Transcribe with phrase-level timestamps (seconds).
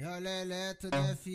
[0.00, 1.34] Eletro, né, fi?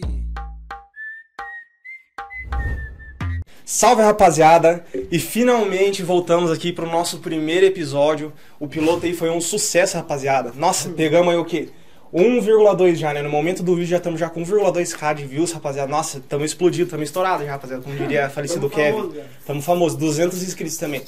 [3.65, 4.85] Salve rapaziada!
[5.11, 8.31] E finalmente voltamos aqui pro nosso primeiro episódio.
[8.57, 10.53] O piloto aí foi um sucesso, rapaziada.
[10.55, 11.71] Nossa, pegamos aí o quê?
[12.13, 13.21] 1,2 já, né?
[13.21, 15.91] No momento do vídeo já estamos já com 1,2k de views, rapaziada.
[15.91, 17.83] Nossa, estamos explodidos, estamos estourados já, rapaziada.
[17.83, 19.21] Como diria falecido Tamo Kevin.
[19.41, 21.03] Estamos famosos, 200 inscritos também.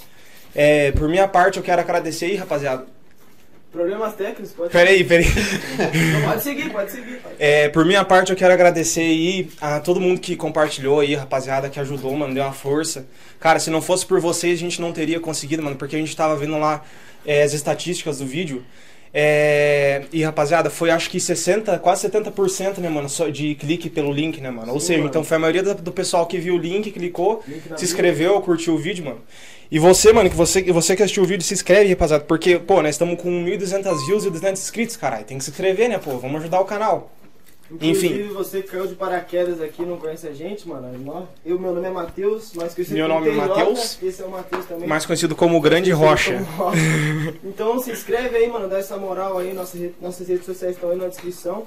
[0.53, 2.94] É, por minha parte, eu quero agradecer aí, rapaziada.
[3.75, 5.25] Problemas técnicos, pode Peraí, peraí.
[6.13, 7.19] Não, Pode seguir, pode seguir.
[7.37, 11.69] É, por minha parte, eu quero agradecer aí a todo mundo que compartilhou aí, rapaziada,
[11.69, 13.05] que ajudou, mano, deu uma força.
[13.37, 16.15] Cara, se não fosse por vocês, a gente não teria conseguido, mano, porque a gente
[16.15, 16.85] tava vendo lá
[17.25, 18.63] é, as estatísticas do vídeo.
[19.13, 24.11] É, e, rapaziada, foi acho que 60, quase 70%, né, mano, só de clique pelo
[24.11, 24.73] link, né, mano?
[24.73, 25.09] Ou Sim, seja, mano.
[25.09, 28.39] então foi a maioria do, do pessoal que viu o link, clicou, Link se inscreveu,
[28.41, 29.21] curtiu o vídeo, mano.
[29.71, 32.81] E você, mano, que você, você que assistiu o vídeo, se inscreve, rapaziada, porque, pô,
[32.81, 35.25] nós estamos com 1.200 views e 200 inscritos, caralho.
[35.25, 36.17] Tem que se inscrever, né, pô?
[36.17, 37.11] Vamos ajudar o canal.
[37.71, 38.33] Inclusive, Enfim.
[38.33, 40.95] você caiu de paraquedas aqui não conhece a gente, mano.
[40.99, 43.97] nós- Eu, meu nome é Matheus, mas conhecido Meu nome é Matheus.
[44.03, 44.87] Esse é o Matheus também.
[44.87, 46.33] Mais conhecido como Grande Rocha.
[46.33, 46.77] como Rocha.
[47.43, 49.51] então se inscreve aí, mano, dá essa moral aí.
[49.51, 51.65] Nossas, nossas redes sociais estão aí na descrição.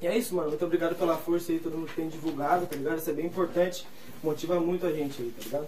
[0.00, 0.50] E é isso, mano.
[0.50, 2.98] Muito obrigado pela força aí, todo mundo que tem divulgado, tá ligado?
[2.98, 3.84] Isso é bem importante.
[4.22, 5.66] Motiva muito a gente aí, tá ligado?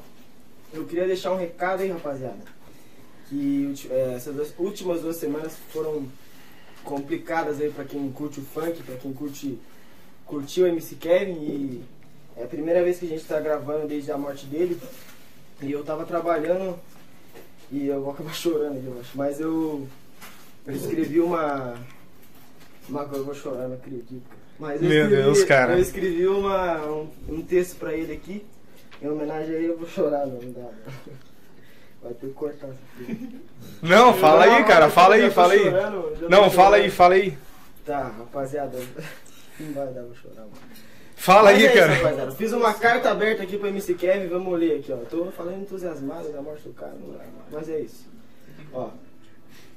[0.73, 2.37] Eu queria deixar um recado aí, rapaziada.
[3.29, 6.07] Que é, essas duas- últimas duas semanas foram
[6.85, 9.59] complicadas aí pra quem curte o funk, pra quem curte
[10.25, 11.83] curtiu o MC Kevin e
[12.37, 14.79] é a primeira vez que a gente tá gravando desde a morte dele.
[15.61, 16.79] E eu tava trabalhando
[17.71, 19.11] e eu vou acabar chorando aqui, eu acho.
[19.17, 19.87] Mas eu,
[20.67, 21.75] eu escrevi uma.
[22.89, 24.23] uma eu vou chorar, não acredito.
[24.59, 25.73] Mas eu Meu escrevi, Deus, cara.
[25.75, 28.45] Eu escrevi uma, um, um texto pra ele aqui.
[29.01, 30.61] Em homenagem a ele, eu vou chorar, não, não dá.
[30.61, 31.29] Não.
[32.03, 33.29] Vai ter que cortar isso.
[33.83, 35.65] Não, fala aí, cara, fala aí, fala aí.
[36.29, 37.37] Não, fala aí, fala aí.
[37.85, 38.79] Tá, rapaziada.
[39.59, 40.53] Não vai dar, vou chorar, mano.
[41.17, 41.95] Fala Mas aí, é isso, cara.
[41.95, 42.31] rapaziada.
[42.33, 44.97] Fiz uma carta aberta aqui pra MC Kevin, vamos ler aqui, ó.
[44.99, 48.06] Tô falando entusiasmado da morte do cara, não é, mas é isso.
[48.72, 48.91] Ó.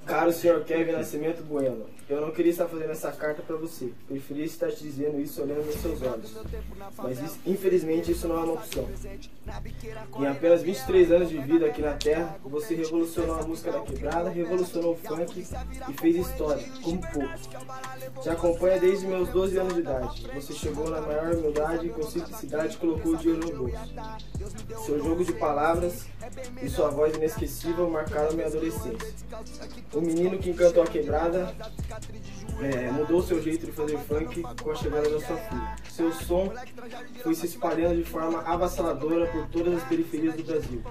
[0.05, 3.93] Caro senhor Kevin Nascimento Bueno, eu não queria estar fazendo essa carta pra você.
[4.07, 6.35] Preferia estar te dizendo isso olhando nos seus olhos.
[6.97, 8.89] Mas isso- infelizmente isso não é uma opção.
[10.19, 14.29] Em apenas 23 anos de vida aqui na Terra, você revolucionou a música da quebrada,
[14.29, 15.45] revolucionou o funk
[15.87, 17.49] e fez história, como poucos.
[18.23, 20.27] Te acompanha desde meus 12 anos de idade.
[20.35, 24.85] Você chegou na maior humildade e com simplicidade colocou o dinheiro no bolso.
[24.85, 26.05] Seu jogo de palavras
[26.61, 29.13] e sua voz inesquecível marcaram minha adolescência.
[29.93, 31.53] O menino que encantou a quebrada
[32.61, 35.75] é, mudou seu jeito de fazer funk com a chegada da sua filha.
[35.89, 36.53] Seu som
[37.21, 40.81] foi se espalhando de forma avassaladora por todas as periferias do Brasil.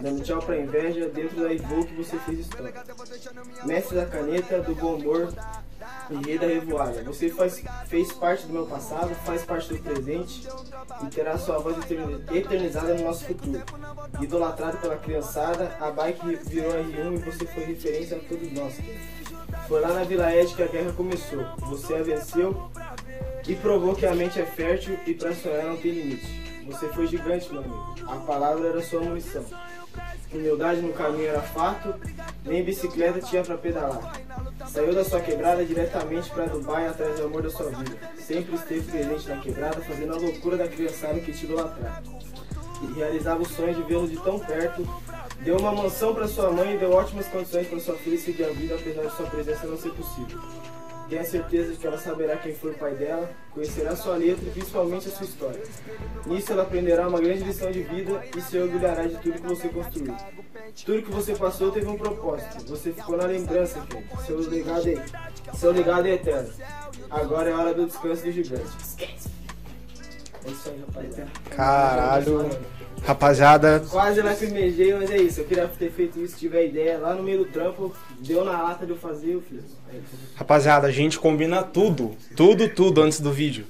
[0.00, 2.72] Dando tchau pra inveja, dentro da Evoque você fez história.
[3.64, 5.32] Mestre da caneta, do bom humor
[6.24, 7.02] rei da revoada.
[7.04, 10.46] Você faz, fez parte do meu passado, faz parte do presente
[11.02, 13.62] e terá sua voz eterni- eternizada no nosso futuro.
[14.20, 18.74] Idolatrado pela criançada, a bike virou R1 e você foi referência a todos nós.
[19.68, 21.44] Foi lá na Vila Ed que a guerra começou.
[21.70, 22.70] Você a venceu
[23.46, 26.44] e provou que a mente é fértil e pra sonhar não tem limite.
[26.66, 27.94] Você foi gigante, meu amigo.
[28.08, 29.44] A palavra era sua munição.
[30.34, 31.94] Humildade no caminho era fato,
[32.44, 34.20] nem bicicleta tinha pra pedalar.
[34.66, 37.96] Saiu da sua quebrada diretamente pra Dubai atrás do amor da sua vida.
[38.18, 42.02] Sempre esteve presente na quebrada, fazendo a loucura da criançada que te idolatrava.
[42.82, 44.84] E realizava o sonho de vê-lo de tão perto.
[45.40, 48.48] Deu uma mansão pra sua mãe e deu ótimas condições para sua filha seguir a
[48.48, 50.40] vida, apesar de sua presença não ser possível.
[51.08, 54.50] Tenha certeza de que ela saberá quem foi o pai dela, conhecerá sua letra e
[54.50, 55.62] principalmente a sua história.
[56.26, 59.68] Nisso ela aprenderá uma grande lição de vida e se orgulhará de tudo que você
[59.68, 60.14] construiu.
[60.84, 62.64] Tudo que você passou teve um propósito.
[62.68, 64.02] Você ficou na lembrança, Ken.
[64.26, 65.04] Seu legado é,
[65.54, 66.50] seu legado é eterno.
[67.10, 68.64] Agora é hora do descanso do gigante.
[68.82, 69.28] Esquece.
[70.46, 71.30] É isso aí, rapaziada.
[71.50, 72.50] Caralho.
[73.02, 75.40] Rapaziada, Quase lacrimejei, mas é isso.
[75.40, 76.98] Eu queria ter feito isso, tiver ideia.
[76.98, 79.62] Lá no meio do trampo, deu na lata de eu fazer, eu fiz.
[79.94, 83.66] É rapaziada, a gente combina tudo, tudo, tudo antes do vídeo.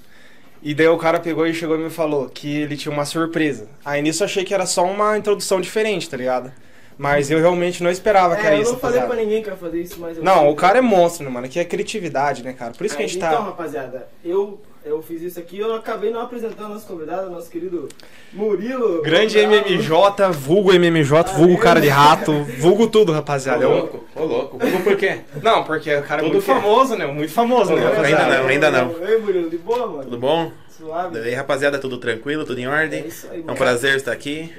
[0.63, 3.69] E daí o cara pegou e chegou e me falou que ele tinha uma surpresa.
[3.85, 6.53] Aí nisso eu achei que era só uma introdução diferente, tá ligado?
[6.97, 9.17] Mas eu realmente não esperava que É, era eu isso, não falei pra rapaziada.
[9.17, 11.47] ninguém que eu ia fazer isso, mas eu Não, o cara é monstro, né, mano?
[11.47, 12.73] Aqui é criatividade, né, cara?
[12.73, 13.45] Por isso que a Aí, gente Então, tá.
[13.45, 17.89] rapaziada, eu, eu fiz isso aqui eu acabei não apresentando nosso convidado, nosso querido
[18.33, 19.03] Murilo.
[19.03, 19.39] Grande.
[19.39, 23.65] MMJ, vulgo MMJ, vulgo cara de rato, vulgo tudo, rapaziada.
[23.65, 24.59] É Ô louco, ô louco.
[24.59, 25.21] Por quê?
[25.43, 26.55] Não, porque o cara é Tudo muito é.
[26.55, 27.07] famoso, né?
[27.07, 27.83] Muito famoso, né?
[28.05, 28.95] Ainda não, ainda não.
[29.07, 30.05] Ei, Murilo, de boa, mano?
[30.05, 30.53] Tudo bom?
[30.77, 31.19] Suave.
[31.19, 33.07] E aí, rapaziada, tudo tranquilo, tudo em É ordem?
[33.07, 34.53] isso aí, É um prazer estar aqui.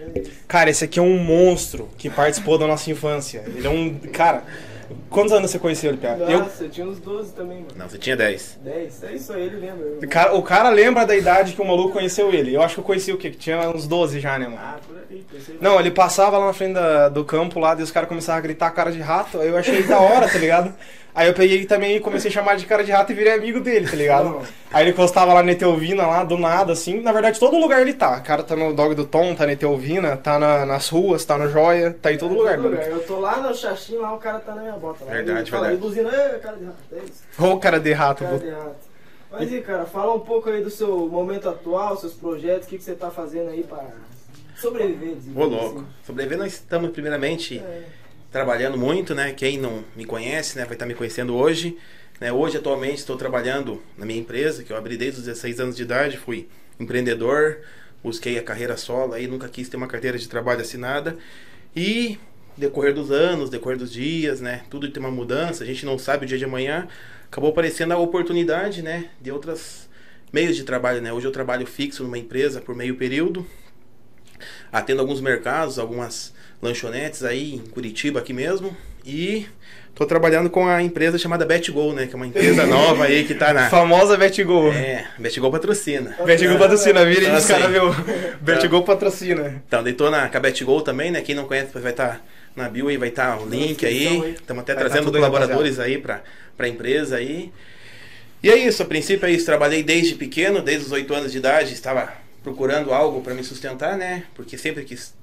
[0.48, 3.44] Cara, esse aqui é um monstro que participou da nossa infância.
[3.46, 3.94] Ele é um.
[4.14, 4.44] Cara,
[5.10, 6.18] Quantos anos você conheceu ele, Pia?
[6.30, 7.70] Eu, Nossa, eu tinha uns 12 também, mano.
[7.76, 8.60] Não, você tinha 10.
[8.64, 9.86] 10, é isso aí, ele lembra.
[10.02, 12.54] o, cara, o cara lembra da idade que o maluco conheceu ele.
[12.56, 13.30] Eu acho que eu conheci o quê?
[13.30, 14.60] Que tinha uns 12 já, né, mano?
[14.62, 15.58] Ah, por aí, pensei.
[15.62, 18.42] Não, ele passava lá na frente da- do campo lá, e os caras começavam a
[18.42, 20.74] gritar cara de rato, aí eu achei da hora, tá ligado?
[21.16, 23.62] Aí eu peguei também e comecei a chamar de cara de rato e virei amigo
[23.62, 24.26] dele, tá ligado?
[24.30, 24.42] Não.
[24.74, 27.00] Aí ele encostava lá na Eteovina, lá, do nada, assim.
[27.00, 28.18] Na verdade, todo lugar ele tá.
[28.18, 31.38] O cara tá no Dog do Tom, tá na Eteovina, tá na- nas ruas, tá
[31.38, 32.76] no Joia, tá em todo lugar, mano.
[32.76, 35.06] Eu tô lá no xaxim, lá o cara tá na minha bota.
[35.06, 35.12] Lá.
[35.12, 35.86] Verdade, fala, verdade.
[35.88, 37.24] Ele buzina, "Ê, cara de rato, é isso.
[37.42, 38.76] Ô, cara de rato, Cara de rato.
[39.32, 42.78] Mas e cara, fala um pouco aí do seu momento atual, seus projetos, o que,
[42.78, 43.84] que você tá fazendo aí pra
[44.58, 45.16] sobreviver.
[45.36, 45.84] Ô, louco.
[46.06, 47.84] Sobreviver, nós estamos primeiramente É.
[48.32, 49.32] trabalhando muito, né?
[49.32, 51.78] Quem não me conhece, né, vai estar me conhecendo hoje.
[52.20, 52.32] Né?
[52.32, 55.84] Hoje, atualmente, estou trabalhando na minha empresa, que eu abri desde os 16 anos de
[55.84, 56.48] idade, fui
[56.80, 57.60] empreendedor,
[58.04, 61.18] busquei a carreira solo, aí nunca quis ter uma carteira de trabalho assinada.
[61.76, 62.18] E
[62.58, 64.64] decorrer dos anos, decorrer dos dias, né?
[64.70, 66.88] Tudo tem uma mudança, a gente não sabe o dia de amanhã.
[67.28, 69.10] Acabou aparecendo a oportunidade, né?
[69.20, 69.90] De outros
[70.32, 71.12] meios de trabalho, né?
[71.12, 73.46] Hoje eu trabalho fixo numa empresa por meio período,
[74.72, 78.76] atendo alguns mercados, algumas lanchonetes aí em Curitiba aqui mesmo
[79.06, 79.46] e
[79.94, 83.34] tô trabalhando com a empresa chamada BetGo, né, que é uma empresa nova aí que
[83.34, 84.74] tá na Famosa Betgol.
[84.74, 86.16] É, BetGo patrocina.
[86.26, 88.38] Betgol patrocina, vira aí, os Então, caras, assim, viu?
[88.42, 89.64] Betgol patrocina.
[89.68, 91.22] Então, tô na com a BetGo também, né?
[91.22, 92.22] Quem não conhece vai estar
[92.56, 94.32] na bio aí, vai estar o link aí.
[94.32, 96.22] Estamos até Vai tá trazendo aí, colaboradores aí pra,
[96.58, 97.52] pra empresa aí.
[98.42, 99.46] E é isso, a princípio é isso.
[99.46, 102.14] Trabalhei desde pequeno, desde os 8 anos de idade, estava
[102.44, 104.24] procurando algo para me sustentar, né?
[104.36, 105.14] Porque sempre quis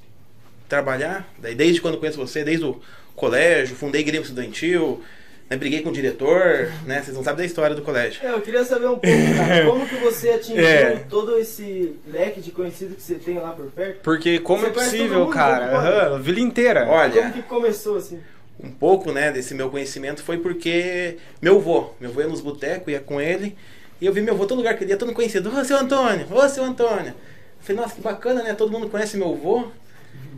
[0.77, 1.29] trabalhar.
[1.39, 2.81] Daí desde quando conheço você, desde o
[3.15, 5.03] colégio, fundei Grêmio Estudantil,
[5.51, 5.57] né?
[5.59, 7.03] briguei com o diretor, né?
[7.03, 8.27] Vocês não sabem da história do colégio.
[8.27, 10.97] É, eu queria saber um pouco, cara, como que você atingiu É.
[11.11, 14.01] todo esse leque de conhecido que você tem lá por perto?
[14.03, 15.77] Porque como Você é possível, cara?
[15.77, 16.87] Aham, a vila inteira.
[16.89, 18.19] Olha, Como que começou assim?
[18.65, 22.89] um pouco, né, desse meu conhecimento foi porque meu avô, meu avô ia nos botecos,
[22.93, 23.57] ia com ele,
[24.01, 25.77] e eu vi meu avô todo lugar que ele ia, todo mundo conhecido, ô seu
[25.77, 27.09] Antônio, ô seu Antônio.
[27.13, 29.67] Eu falei, nossa, que bacana, né, todo mundo conhece meu avô.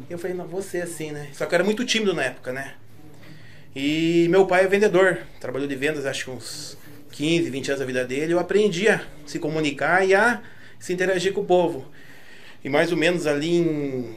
[0.09, 2.53] E eu falei, não, ser assim, né, só que eu era muito tímido na época,
[2.53, 2.75] né.
[3.75, 6.79] E meu pai é vendedor, trabalhou de vendas acho que uns
[7.12, 10.43] 15, 20 anos da vida dele, eu aprendi a se comunicar e a
[10.79, 11.87] se interagir com o povo.
[12.62, 14.17] E mais ou menos ali em...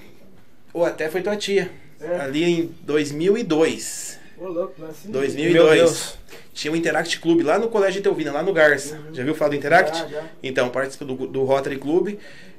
[0.73, 1.71] Ou até foi tua tia.
[1.99, 2.19] É.
[2.19, 4.19] Ali em 2002.
[4.37, 5.07] Ô, louco, nasci.
[5.07, 6.17] 2002.
[6.57, 8.99] Tinha o Interact Clube lá no Colégio de Teuvina, lá no Garça.
[9.13, 9.95] Já viu falar do Interact?
[9.99, 10.23] Já, já.
[10.41, 12.15] Então, participo do, do Rotary Club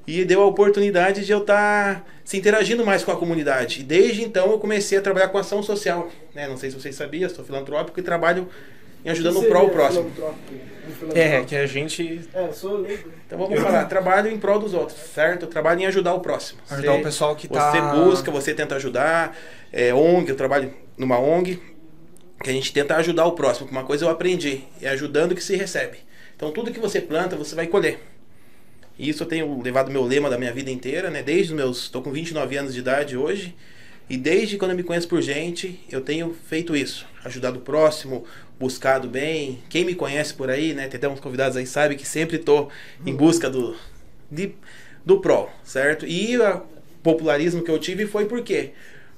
[0.06, 3.80] e deu a oportunidade de eu estar se interagindo mais com a comunidade.
[3.80, 6.08] E desde então eu comecei a trabalhar com ação social.
[6.32, 6.46] Né?
[6.46, 8.48] Não sei se vocês sabiam, sou filantrópico e trabalho
[9.04, 10.08] em ajudando o pró o próximo.
[10.14, 10.54] filantrópico?
[11.02, 13.10] Um É, que a gente É, eu sou leigo.
[13.26, 15.42] Então vamos falar, trabalho em prol dos outros, certo?
[15.42, 16.60] Eu trabalho em ajudar o próximo.
[16.70, 17.72] ajudar Você- o pessoal que tá...
[17.72, 19.36] Você busca, você tenta ajudar.
[19.72, 21.60] É, ONG, eu trabalho numa ONG,
[22.42, 23.68] que a gente tenta ajudar o próximo.
[23.70, 25.98] Uma coisa eu aprendi, é ajudando que se recebe.
[26.36, 28.00] Então tudo que você planta, você vai colher.
[28.98, 31.22] E isso eu tenho levado meu lema da minha vida inteira, né?
[31.22, 31.82] Desde os meus.
[31.84, 33.54] Estou com 29 anos de idade hoje.
[34.10, 37.06] E desde quando eu me conheço por gente, eu tenho feito isso.
[37.24, 38.24] Ajudado o próximo,
[38.58, 39.62] buscado bem.
[39.68, 40.88] Quem me conhece por aí, né?
[40.88, 42.70] Tem até uns convidados aí, sabe que sempre estou
[43.04, 43.76] em busca do,
[44.30, 44.54] de,
[45.04, 46.06] do pró, certo?
[46.06, 46.62] E o
[47.02, 48.72] popularismo que eu tive foi por quê?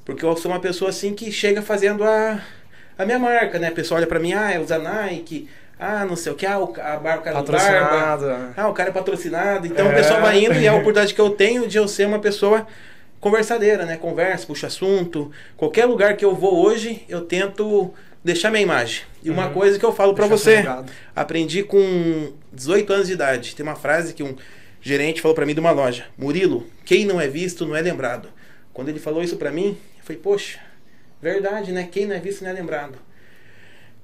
[0.05, 2.43] Porque eu sou uma pessoa assim que chega fazendo a,
[3.03, 3.69] a minha marca, né?
[3.69, 5.49] A pessoa olha pra mim, ah, é usa Nike,
[5.79, 7.43] ah, não sei o que, ah, o, a barca do barba.
[7.43, 8.53] Patrocinado.
[8.57, 9.67] Ah, o cara é patrocinado.
[9.67, 9.91] Então É.
[9.93, 12.19] o pessoal vai indo e é a oportunidade que eu tenho de eu ser uma
[12.19, 12.67] pessoa
[13.21, 13.97] conversadeira, né?
[13.97, 15.31] Conversa, puxa assunto.
[15.57, 17.93] Qualquer lugar que eu vou hoje, eu tento
[18.25, 19.03] deixar minha imagem.
[19.23, 19.53] E uma Uhum.
[19.53, 20.65] coisa que eu falo pra Deixar você,
[21.15, 23.55] aprendi com 18 anos de idade.
[23.55, 24.35] Tem uma frase que um
[24.81, 28.29] gerente falou pra mim de uma loja: Murilo, quem não é visto não é lembrado.
[28.73, 30.59] Quando ele falou isso pra mim, eu falei: Poxa,
[31.23, 31.89] verdade, né?
[31.91, 32.99] Quem não é visto não é lembrado.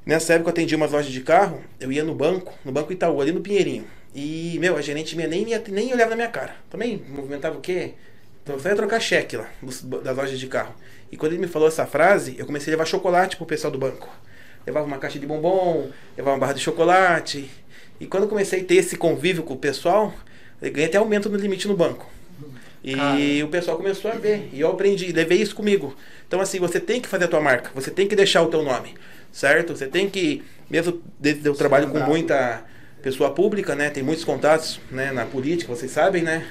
[0.04, 3.20] Nessa época eu atendi umas lojas de carro, eu ia no banco, no Banco Itaú,
[3.20, 3.87] ali no Pinheirinho.
[4.14, 6.54] E, meu, a gerente minha nem, nem olhava na minha cara.
[6.70, 7.94] Também movimentava o quê?
[8.42, 10.75] Então só ia trocar cheque lá, das lojas de carro.
[11.11, 13.78] E quando ele me falou essa frase, eu comecei a levar chocolate pro pessoal do
[13.78, 14.08] banco.
[14.64, 17.50] Levava uma caixa de bombom, levava uma barra de chocolate.
[17.99, 20.14] E quando comecei a ter esse convívio com o pessoal,
[20.62, 22.08] eu ganhei até aumento no limite no banco.
[22.87, 23.45] E Cara.
[23.45, 24.49] o pessoal começou a ver.
[24.52, 25.97] E eu aprendi, levei isso comigo.
[26.28, 28.62] Então, assim, você tem que fazer a tua marca, você tem que deixar o teu
[28.62, 28.95] nome,
[29.33, 29.76] certo?
[29.76, 32.62] Você tem que, mesmo desde eu trabalho com muita
[33.02, 33.90] pessoa pública, né?
[33.90, 36.47] Tem muitos contatos né, na política, vocês sabem, né?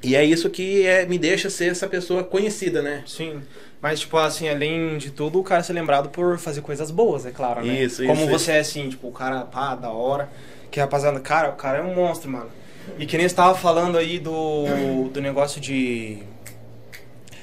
[0.00, 3.02] E é isso que é, me deixa ser essa pessoa conhecida, né?
[3.04, 3.42] Sim.
[3.82, 7.32] Mas, tipo, assim, além de tudo, o cara ser lembrado por fazer coisas boas, é
[7.32, 7.82] claro, né?
[7.82, 10.28] Isso, Como isso, você é assim, tipo, o cara, pá, da hora.
[10.70, 12.50] Que rapaziada, cara, o cara é um monstro, mano.
[12.98, 16.22] E que nem você tava falando aí do, do negócio de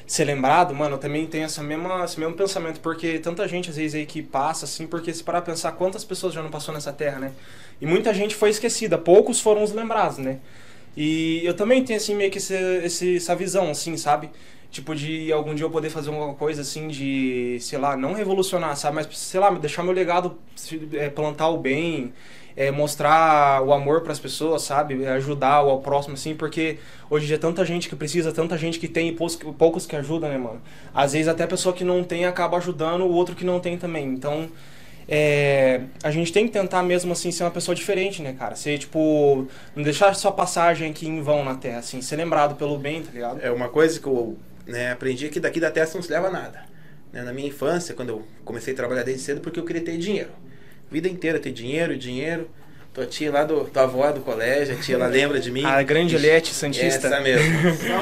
[0.05, 3.77] ser lembrado, mano, eu também tenho essa mesma, esse mesmo pensamento, porque tanta gente às
[3.77, 6.73] vezes aí que passa, assim, porque se parar pra pensar quantas pessoas já não passou
[6.73, 7.31] nessa terra, né?
[7.81, 10.39] E muita gente foi esquecida, poucos foram os lembrados, né?
[10.95, 14.29] E eu também tenho, assim, meio que esse, esse, essa visão, assim, sabe?
[14.69, 18.75] Tipo, de algum dia eu poder fazer alguma coisa, assim, de, sei lá, não revolucionar,
[18.75, 18.95] sabe?
[18.95, 20.37] Mas, sei lá, deixar meu legado,
[20.93, 22.13] é, plantar o bem,
[22.55, 25.05] é, mostrar o amor para as pessoas, sabe?
[25.05, 26.77] Ajudar o próximo, assim, porque
[27.09, 29.85] hoje em dia é tanta gente que precisa, tanta gente que tem e poucos, poucos
[29.85, 30.61] que ajudam, né, mano?
[30.93, 33.77] Às vezes até a pessoa que não tem acaba ajudando o outro que não tem
[33.77, 34.07] também.
[34.07, 34.49] Então,
[35.07, 38.55] é, a gente tem que tentar mesmo, assim, ser uma pessoa diferente, né, cara?
[38.55, 42.77] Ser, tipo, não deixar sua passagem aqui em vão na Terra, assim, ser lembrado pelo
[42.77, 43.41] bem, tá ligado?
[43.41, 46.63] É uma coisa que eu né, aprendi que daqui da Terra não se leva nada.
[47.11, 49.97] Né, na minha infância, quando eu comecei a trabalhar desde cedo, porque eu queria ter
[49.97, 50.31] dinheiro.
[50.93, 52.47] Vida inteira ter dinheiro, dinheiro.
[52.93, 55.65] Tua tia lá do tua avó do colégio, a tia ela lembra de mim.
[55.65, 57.07] A grande Eliette Santista.
[57.07, 57.47] Essa mesmo.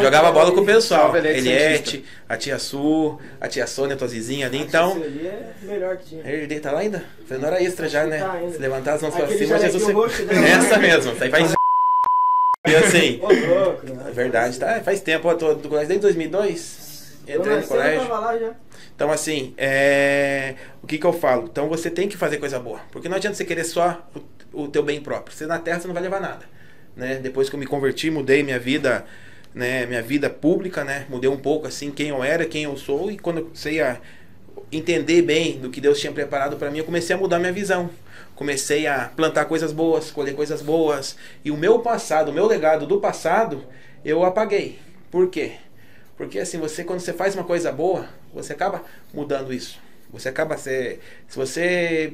[0.04, 1.16] Jogava bola com o pessoal.
[1.16, 4.58] Eliette a tia Su, a tia Sônia, tua vizinha ali.
[4.58, 6.22] Então, Isso ali é melhor que tinha.
[6.30, 7.06] ele tá lá ainda?
[7.26, 8.20] Fazendo hora extra já, né?
[8.20, 8.42] Tá.
[8.52, 9.86] Se levantar as mãos pra cima, Jesus.
[9.86, 10.46] dela.
[10.50, 11.14] Essa mesmo.
[11.14, 11.54] Isso aí faz.
[12.68, 13.20] E assim.
[13.24, 14.06] Ô, louco, né?
[14.10, 14.82] É verdade, tá?
[14.84, 17.22] Faz tempo, eu tô do colégio desde 2002.
[17.28, 18.02] Eu Entrei no nasci, eu colégio.
[18.08, 18.52] tava lá já.
[19.02, 20.54] Então, assim, é...
[20.84, 21.48] o que que eu falo?
[21.52, 22.82] Então, você tem que fazer coisa boa.
[22.92, 24.08] Porque não adianta você querer só
[24.54, 25.36] o, o teu bem próprio.
[25.36, 26.46] Você na terra, você não vai levar nada.
[26.96, 27.16] Né?
[27.16, 29.04] Depois que eu me converti, mudei minha vida,
[29.56, 29.88] né?
[29.88, 31.08] Minha vida pública, né?
[31.10, 33.10] Mudei um pouco, assim, quem eu era, quem eu sou.
[33.10, 34.00] E quando eu comecei a
[34.72, 37.90] entender bem do que Deus tinha preparado para mim, eu comecei a mudar minha visão.
[38.36, 41.18] Comecei a plantar coisas boas, colher coisas boas.
[41.44, 43.66] E o meu passado, o meu legado do passado,
[44.06, 44.78] eu apaguei.
[45.10, 45.54] Por quê?
[46.16, 48.84] Porque assim, você quando você faz uma coisa boa, você acaba
[49.14, 49.80] mudando isso.
[50.12, 52.14] Você acaba se se você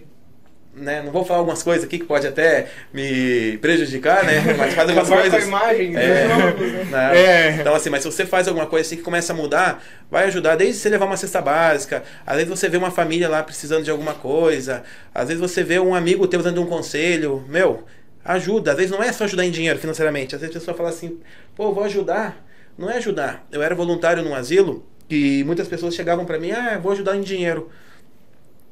[0.74, 4.42] né, não vou falar algumas coisas aqui que pode até me prejudicar, né?
[4.56, 5.44] Mas faz algumas com a coisas.
[5.48, 6.84] imagem, É, né?
[6.92, 7.18] né?
[7.20, 7.52] É.
[7.60, 10.56] Então assim, mas se você faz alguma coisa assim que começa a mudar, vai ajudar
[10.56, 13.90] desde você levar uma cesta básica, às vezes você vê uma família lá precisando de
[13.90, 14.84] alguma coisa,
[15.16, 17.84] às vezes você vê um amigo teu dando um conselho, meu,
[18.24, 18.72] ajuda.
[18.72, 21.20] Às vezes não é só ajudar em dinheiro financeiramente, às vezes a pessoa fala assim,
[21.56, 22.46] pô, vou ajudar.
[22.78, 23.48] Não é ajudar.
[23.52, 27.22] Eu era voluntário num asilo e muitas pessoas chegavam pra mim, ah, vou ajudar em
[27.22, 27.70] dinheiro.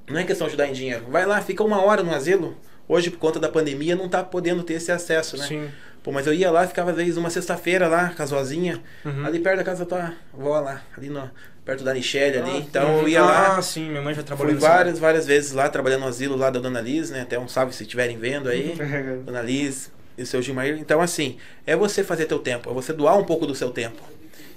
[0.08, 1.06] Não é questão de ajudar em dinheiro.
[1.10, 2.56] Vai lá, fica uma hora no asilo.
[2.88, 5.48] Hoje, por conta da pandemia, não tá podendo ter esse acesso, né?
[5.48, 5.70] Sim.
[6.04, 9.25] Pô, mas eu ia lá, ficava às vezes uma sexta-feira lá, com a Uhum.
[9.25, 11.27] ali perto da casa da tua avó lá, ali no,
[11.65, 12.51] perto da Michelle ali.
[12.51, 15.51] Ah, então eu ia lá, Ah, sim, minha mãe já trabalhou fui várias, várias vezes
[15.51, 17.22] lá, trabalhando no asilo lá da Dona Liz, né?
[17.22, 18.75] Até um salve se estiverem vendo aí.
[18.80, 19.18] área.
[19.25, 20.77] Dona Liz e o seu Gilmair.
[20.77, 24.04] Então, assim, é você fazer teu tempo, é você doar um pouco do seu tempo.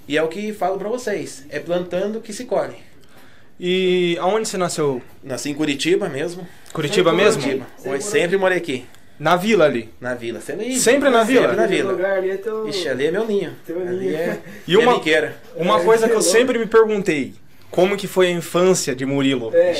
[0.09, 2.73] E é o que falo pra vocês, é plantando que se colhe.
[3.59, 4.99] E aonde você nasceu?
[5.23, 6.47] Nasci em Curitiba mesmo.
[6.73, 7.41] Curitiba Sempre mesmo?
[7.43, 7.67] Curitiba.
[7.77, 8.85] Sempre sempre morei aqui,
[9.19, 9.93] Na vila ali.
[10.01, 10.41] na vila.
[10.41, 11.41] Sempre, Sempre na vila?
[11.49, 11.91] Sempre na vila.
[11.91, 12.67] lugar ali é teu...
[12.67, 13.53] Ixi, ali é meu ninho.
[13.67, 14.15] Teu ali ninho.
[14.15, 14.99] é E uma-.
[15.55, 17.35] Uma É, coisa que eu sempre me perguntei.
[17.69, 19.51] Como que foi a infância de Murilo?
[19.53, 19.73] É.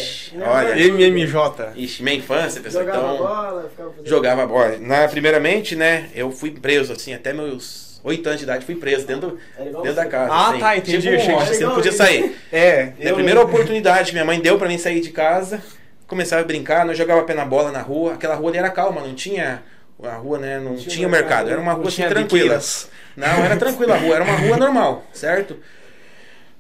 [0.46, 1.72] Olha, MMJ.
[1.76, 2.86] Ixi, minha infância, pessoal.
[2.86, 4.78] Jogava Então, bola, ficava jogava bola.
[4.78, 9.06] Na, primeiramente, né, eu fui preso, assim, até meus 8 anos de idade fui preso
[9.06, 10.34] dentro, igual dentro da casa.
[10.34, 10.60] Ah, assim.
[10.60, 10.98] tá, entendi.
[11.02, 12.36] Tipo Achei que monstro, você- não podia sair.
[12.52, 12.94] É.
[13.10, 15.62] A primeira oportunidade que minha mãe deu pra mim sair de casa,
[16.08, 18.14] começava a brincar, nós jogava pé na bola na rua.
[18.14, 19.62] Aquela rua ali era calma, não tinha.
[20.02, 20.60] A rua, né?
[20.60, 21.50] Não Tinha tinha, mercado, mercado.
[21.52, 22.58] Era uma não rua assim, tranquila.
[23.18, 25.58] Não, era tranquila a rua, era uma rua normal, certo?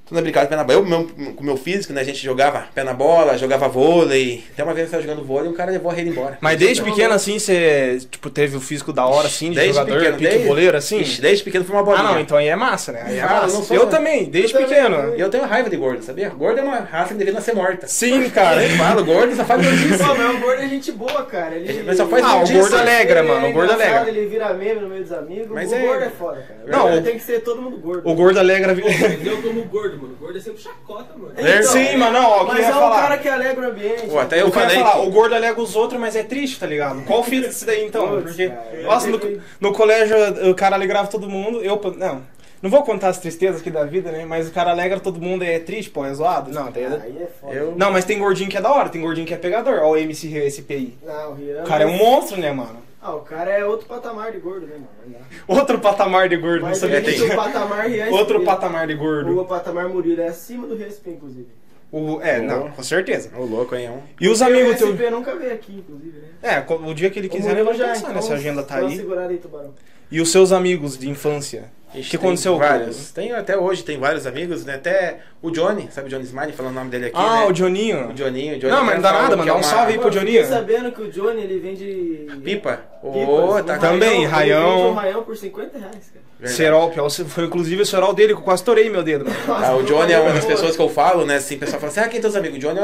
[0.09, 0.79] Tudo na brincada pé na bola.
[0.79, 2.01] Eu meu, com o meu físico, né?
[2.01, 4.43] A gente jogava pé na bola, jogava vôlei.
[4.51, 6.37] Até uma vez eu estava jogando vôlei e um cara levou a rede embora.
[6.41, 9.97] Mas desde pequeno assim, você tipo, teve o físico da hora, assim, de Desde jogador,
[9.99, 10.99] pequeno, pique desde- boleiro, assim?
[10.99, 12.03] Ixi, desde pequeno foi uma bolinha.
[12.09, 13.03] Ah, não, então aí é massa, né?
[13.05, 13.73] Aí é Ah, eu massa.
[13.73, 14.95] não eu também, desde Eu também, pequeno.
[14.95, 16.29] eu E eu tenho raiva de gordo, sabia?
[16.29, 17.85] Gordo é uma raça que deveria nascer morta.
[17.87, 18.63] Sim, cara.
[18.65, 19.97] Eu falo, gordo só faz gordice.
[19.97, 21.55] Pô, mas o gordo é gente boa, cara.
[21.55, 24.09] Ele, Mas só faz Ah, o gordo alegra, ele mano, o gordo engraçado, alegra.
[24.19, 25.49] Ele vira meme no meio dos amigos.
[25.51, 26.59] Mas o é- gordo é foda, cara.
[26.65, 28.09] O Não, gordo tem que ser todo mundo gordo.
[28.09, 28.73] O gordo alegra.
[28.73, 30.15] Eu como gordo, mano.
[30.19, 31.33] Gordo é sempre chacota, mano.
[31.37, 33.01] Então, Sim, mas não, ó, o que Mas é falar.
[33.01, 34.07] cara que alegra o ambiente.
[34.07, 36.23] Pô, até eu Eu queria falei falar, que- o gordo alega os outros, mas é
[36.23, 37.03] triste, tá ligado?
[37.03, 38.07] Qual o fita disso daí então?
[38.09, 39.19] Putz, Porque, cara, nossa, no,
[39.59, 40.15] no colégio
[40.49, 42.21] o cara alegrava todo mundo, eu, não,
[42.61, 44.25] não vou contar as tristezas aqui da vida, né?
[44.25, 46.51] Mas o cara alegra todo mundo e é triste, pô, é zoado?
[46.51, 47.53] Não, daí é- Aí é foda.
[47.53, 49.91] Eu- Não, mas tem gordinho que é da hora, tem gordinho que é pegador, ó
[49.91, 50.97] o MC SPI.
[51.05, 51.61] Não, o Rian.
[51.61, 52.88] O cara é um monstro, né, mano?
[53.01, 55.25] Ah, o cara é outro patamar de gordo, né, mano?
[55.47, 58.09] Outro patamar de gordo, não sabia existe que o patamar Rian.
[58.11, 59.39] Outro patamar de gordo.
[59.39, 61.47] O patamar Murilo é acima do RSP, inclusive.
[61.91, 63.31] O, é, não, com certeza.
[63.37, 63.85] Ô, louco, hein?
[63.87, 64.91] é um- E os o amigos teus.
[64.91, 66.27] RSP nunca veio aqui, inclusive, né?
[66.59, 68.99] É, o dia que ele O quiser, ele vai pensar então, nessa agenda tá aí.
[68.99, 69.71] aí.
[70.11, 71.71] E os seus amigos de infância?
[71.91, 72.57] Que aconteceu?
[72.57, 73.11] Vários.
[73.11, 74.75] Tem até hoje, tem vários amigos, né?
[74.75, 77.45] Até o Johnny, sabe o Johnny Smiley, falando o nome dele aqui, Ah, né?
[77.47, 78.09] o Joninho.
[78.09, 78.73] O Johnninho, o Johnny.
[78.73, 79.41] Não, mas não dá nada, que mano.
[79.43, 80.43] é Dá um uma salve aí pro Pô, Joninho.
[80.43, 82.27] Fiquei sabendo que o Johnny ele vende.
[82.43, 82.81] Pipa.
[83.01, 84.75] Ô, Pipas, tá um Também, Ele raião.
[84.77, 86.25] vende um raião por 50 reais, cara.
[86.39, 86.57] Verdade.
[86.57, 89.25] Serol, pior, foi inclusive o cerol dele que eu quase torei meu dedo.
[89.47, 91.35] Ah, o Johnny é uma das pessoas que eu falo, né?
[91.37, 92.57] Assim, o pessoal fala assim, ah, quem é teus amigos?
[92.57, 92.79] O Johnny,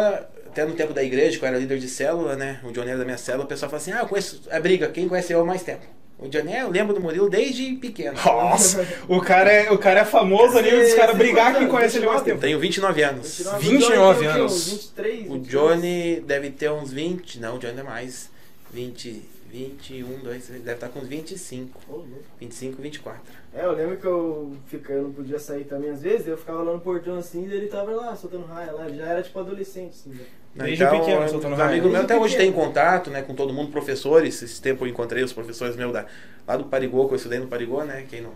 [0.47, 2.59] até no tempo da igreja, que eu era líder de célula, né?
[2.63, 4.88] O Johnny era da minha célula, o pessoal fala assim, ah, eu conheço a briga,
[4.89, 5.85] quem conhece eu há mais tempo?
[6.17, 8.17] O Johnny, é, eu lembro do Murilo desde pequeno.
[8.25, 11.72] Nossa, o cara é, o cara é famoso ali, os caras você brigar quem anos?
[11.72, 12.24] conhece ele mais 29?
[12.31, 12.41] tempo.
[12.41, 13.38] Tenho 29 anos.
[13.38, 14.39] 29 29 tem o quê?
[14.39, 14.53] anos.
[14.53, 15.48] Uns 23, O 22?
[15.48, 18.29] Johnny deve ter uns 20, não, o Johnny é mais.
[18.72, 21.79] 20, 21, 2, deve estar com uns 25.
[21.88, 22.24] Ô, louco.
[22.39, 23.22] 25, 24.
[23.53, 26.62] É, eu lembro que eu, fica, eu não podia sair também às vezes, eu ficava
[26.62, 29.39] lá no portão assim, e ele tava lá soltando raia lá, ele já era tipo
[29.39, 30.24] adolescente, assim, já.
[30.55, 31.62] Desde pequeno, os raio.
[31.63, 32.53] amigos meus Desde até hoje pequeno.
[32.53, 34.41] têm contato, né, com todo mundo, professores.
[34.41, 36.05] Esse tempo eu encontrei os professores meus da,
[36.47, 38.05] lá do Parigô, que eu estudei no Parigô, né?
[38.09, 38.31] Quem não.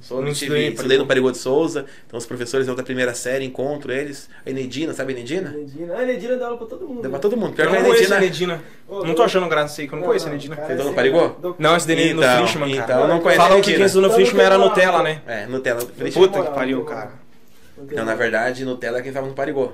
[0.00, 1.30] Sou, Não estudei tive, no estudei no Parigô.
[1.30, 4.30] De Souza, então os professores da primeira série, encontro eles.
[4.46, 5.50] A Enedina, sabe a Enedina?
[5.50, 5.94] Enedina.
[5.98, 7.02] Ah, Enedina dá aula pra todo mundo.
[7.02, 7.52] Deu pra todo mundo.
[7.54, 8.16] Pior Eu que a não conheço Enedina.
[8.16, 8.62] a Nedina.
[8.88, 10.56] Ô, Não tô achando graça aí, que eu não conheço a Nedina.
[10.56, 11.32] cara, Vocês dão no Parigô?
[11.58, 12.68] Não, esse daí no Então, cara.
[12.84, 15.22] então não conhece a Falam que quem estudou no Então, Fishman era tem Nutella, né?
[15.26, 15.80] É, Nutella.
[16.14, 17.10] Puta que pariu, cara.
[17.92, 19.72] Não, na verdade, Nutella é quem tava no Parigô.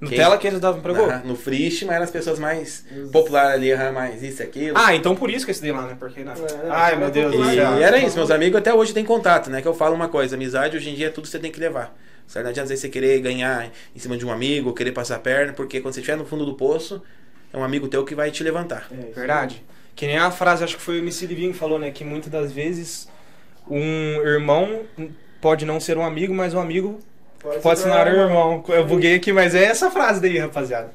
[0.00, 1.10] Nutella que eles davam pra gol.
[1.10, 4.76] Ah, No Frischman eram as pessoas mais populares ali, ah, mais isso e aquilo.
[4.78, 5.96] Ah, então por isso que esse daí lá, né?
[5.98, 6.34] Porque, né?
[6.38, 7.72] É, Ai, meu Deus do E céu.
[7.78, 9.62] era isso, meus amigos até hoje têm contato, né?
[9.62, 11.58] Que eu falo uma coisa, amizade hoje em dia é tudo que você tem que
[11.60, 11.96] levar.
[12.26, 12.44] Certo?
[12.44, 15.18] Não adianta às vezes, você querer ganhar em cima de um amigo, querer passar a
[15.20, 17.00] perna, porque quando você estiver no fundo do poço,
[17.52, 18.88] é um amigo teu que vai te levantar.
[18.90, 19.64] É, isso Verdade.
[19.94, 21.90] Que nem a frase, acho que foi o MC Livinho que falou, né?
[21.90, 23.08] Que muitas das vezes
[23.70, 23.80] um
[24.26, 24.82] irmão
[25.40, 26.98] pode não ser um amigo, mas um amigo
[27.40, 28.64] Pode, pode se tornar um irmão.
[28.68, 30.90] Eu buguei aqui, mas é essa frase daí, rapaziada.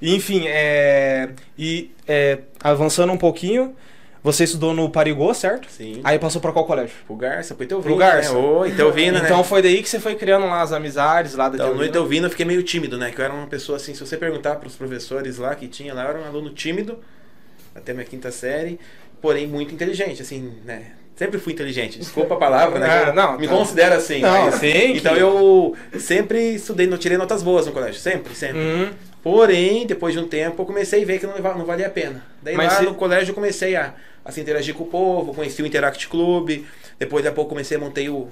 [0.00, 1.30] E, Enfim, é...
[1.58, 3.74] E é, avançando um pouquinho,
[4.26, 5.70] você estudou no Parigô, certo?
[5.70, 6.00] Sim.
[6.02, 6.96] Aí passou pra qual colégio?
[7.06, 7.94] Pro Garça, pro Itelvino.
[7.94, 8.32] Pro Garça.
[8.32, 8.38] Né?
[8.38, 9.44] Oi, Itelvino, então né?
[9.44, 11.90] foi daí que você foi criando lá as amizades lá da Então, no Itelvino?
[11.90, 13.12] Itelvino eu fiquei meio tímido, né?
[13.12, 16.02] Que eu era uma pessoa assim, se você perguntar pros professores lá que tinha lá,
[16.02, 16.98] eu era um aluno tímido,
[17.72, 18.80] até minha quinta série,
[19.20, 20.92] porém muito inteligente, assim, né?
[21.16, 22.86] Sempre fui inteligente, desculpa a palavra, né?
[23.08, 23.54] Ah, não, me tá.
[23.54, 24.20] considero assim.
[24.20, 28.58] Não, mas- que- Então eu sempre estudei, não tirei notas boas no colégio, sempre, sempre.
[28.60, 28.90] Hum,
[29.22, 32.22] Porém, depois de um tempo, eu comecei a ver que não, não valia a pena.
[32.42, 35.34] Daí Mas lá se- no colégio eu comecei a, a se interagir com o povo,
[35.34, 36.62] conheci o Interact Club,
[36.98, 38.28] depois de a pouco comecei a montei o.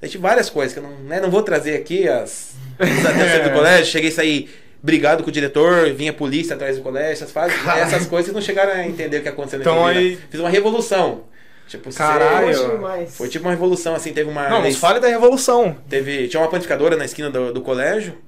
[0.00, 3.44] Eu tive várias coisas que eu não, né, não vou trazer aqui as, os atenções
[3.44, 3.86] do colégio.
[3.86, 4.50] Cheguei a sair
[4.82, 8.40] brigado com o diretor, vinha a polícia atrás do colégio, essas, fases, essas coisas não
[8.40, 10.18] chegaram a entender o que aconteceu Então aí-.
[10.30, 11.24] Fiz uma revolução.
[11.66, 12.70] Tipo, Caralho.
[12.70, 13.16] Demais.
[13.16, 14.48] Foi tipo uma revolução, assim, teve uma.
[14.48, 15.76] Não, nos fale da Revolução.
[15.88, 18.18] Teve, tinha uma panificadora na esquina do, do colégio.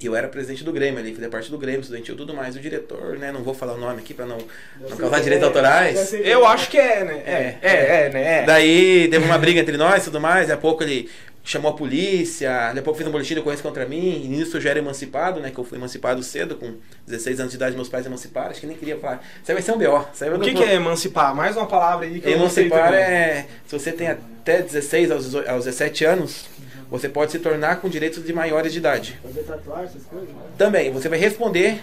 [0.00, 2.54] E eu era presidente do Grêmio ali, fazia parte do Grêmio, estudantil e tudo mais.
[2.54, 3.32] O diretor, né?
[3.32, 4.38] Não vou falar o nome aqui pra não,
[4.80, 6.12] não causar direitos autorais.
[6.12, 7.22] Eu acho que é, né?
[7.26, 8.42] É, é, é, né?
[8.42, 8.44] É.
[8.44, 10.46] Daí teve uma briga entre nós e tudo mais.
[10.46, 11.10] Daqui a pouco ele
[11.48, 12.50] chamou a polícia.
[12.68, 14.22] Daqui a pouco fez um boletim de ocorrência contra mim.
[14.22, 15.50] E nisso eu já era emancipado, né?
[15.50, 16.74] Que eu fui emancipado cedo, com
[17.06, 18.50] 16 anos de idade, meus pais emanciparam.
[18.50, 19.24] Acho que nem queria falar.
[19.42, 20.04] Isso aí vai ser um B.O.
[20.12, 21.34] Isso aí vai O que, que é emancipar?
[21.34, 23.46] Mais uma palavra aí que eu não sei Emancipar é.
[23.66, 26.44] Se você tem até 16 aos 18 aos 17 anos,
[26.90, 29.18] você pode se tornar com direitos de maiores de idade.
[29.22, 30.28] Fazer tatuagem, essas coisas.
[30.58, 31.80] Também, você vai responder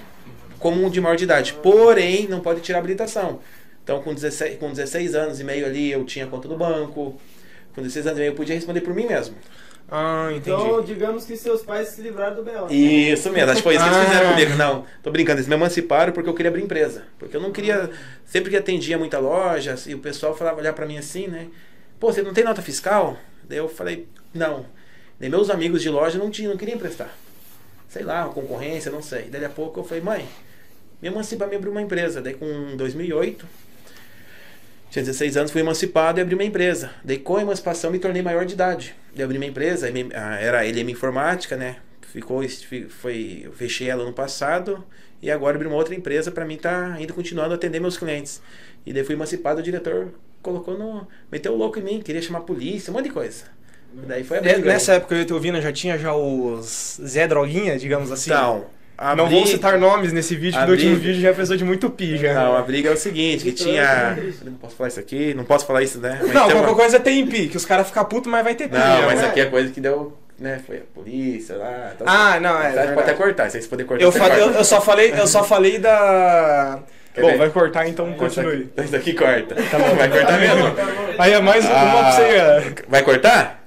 [0.60, 1.54] como um de maior de idade.
[1.54, 3.40] Porém, não pode tirar habilitação.
[3.84, 7.20] Então, com 16, com 16 anos e meio ali, eu tinha conta no banco.
[7.76, 9.36] Com 16 anos meio, eu podia responder por mim mesmo.
[9.88, 10.50] Ah, entendi.
[10.50, 12.68] Então, digamos que seus pais se livraram do B.O.
[12.72, 14.10] Isso mesmo, acho que foi isso que eles Ah.
[14.10, 14.56] fizeram comigo.
[14.56, 17.04] Não, tô brincando, eles me emanciparam porque eu queria abrir empresa.
[17.20, 17.92] Porque eu não queria.
[18.26, 21.48] Sempre que atendia muita loja, e o pessoal falava olhar pra mim assim, né?
[22.00, 23.16] Pô, você não tem nota fiscal?
[23.48, 24.66] Daí eu falei, não.
[25.20, 27.10] Daí meus amigos de loja não tinham, não queriam emprestar.
[27.88, 29.24] Sei lá, uma concorrência, não sei.
[29.30, 30.28] Daí a pouco eu falei, mãe,
[31.00, 32.22] me emancipa me abrir uma empresa.
[32.24, 33.46] Daí com 2008,
[34.90, 36.92] tinha 16 anos, fui emancipado e abri uma empresa.
[37.04, 38.96] Daí com a emancipação me tornei maior de idade.
[39.14, 41.78] Daí abri uma empresa, ah, era a LM Informática, né?
[42.02, 44.84] Ficou, fi- foi, eu fechei ela no passado
[45.22, 48.42] e agora abri uma outra empresa para mim estar ainda continuando a atender meus clientes.
[48.86, 51.06] E daí fui emancipado, o diretor colocou no.
[51.32, 53.44] meteu o louco em mim, queria chamar a polícia, um monte de coisa.
[54.08, 54.68] Daí foi a É, briga.
[54.68, 58.30] Nessa época eu e o Vina já tinha já os Zé Droguinha, digamos assim.
[58.30, 58.66] Então,
[59.18, 62.18] Não vou citar nomes nesse vídeo, porque do último vídeo já pesou de muito pi
[62.18, 62.34] já.
[62.34, 63.82] Não, a briga é o seguinte, que Então, tinha.
[63.84, 64.18] é.
[64.46, 66.18] Não posso falar isso aqui, não posso falar isso, né?
[66.22, 68.70] Mas Não, qualquer uma- coisa tem pi, que os caras ficam putos, mas vai ter
[68.70, 68.76] pi.
[68.78, 69.06] Não, né?
[69.06, 70.62] mas isso aqui é coisa que deu, né?
[70.66, 71.92] Foi a polícia lá.
[71.98, 74.04] Tá Ah, não, é pode até cortar, se você puder cortar.
[74.04, 76.80] Eu, falei, eu, eu só falei, eu só falei da.
[77.14, 77.38] Quer Bom, ver?
[77.38, 78.54] vai cortar, então continue.
[78.54, 79.56] aqui- Esse daqui corta.
[79.56, 80.76] Tá bom, vai cortar mesmo?
[81.18, 82.22] Aí é mais uma pra você.
[82.24, 82.74] é.
[82.90, 83.62] Vai cortar?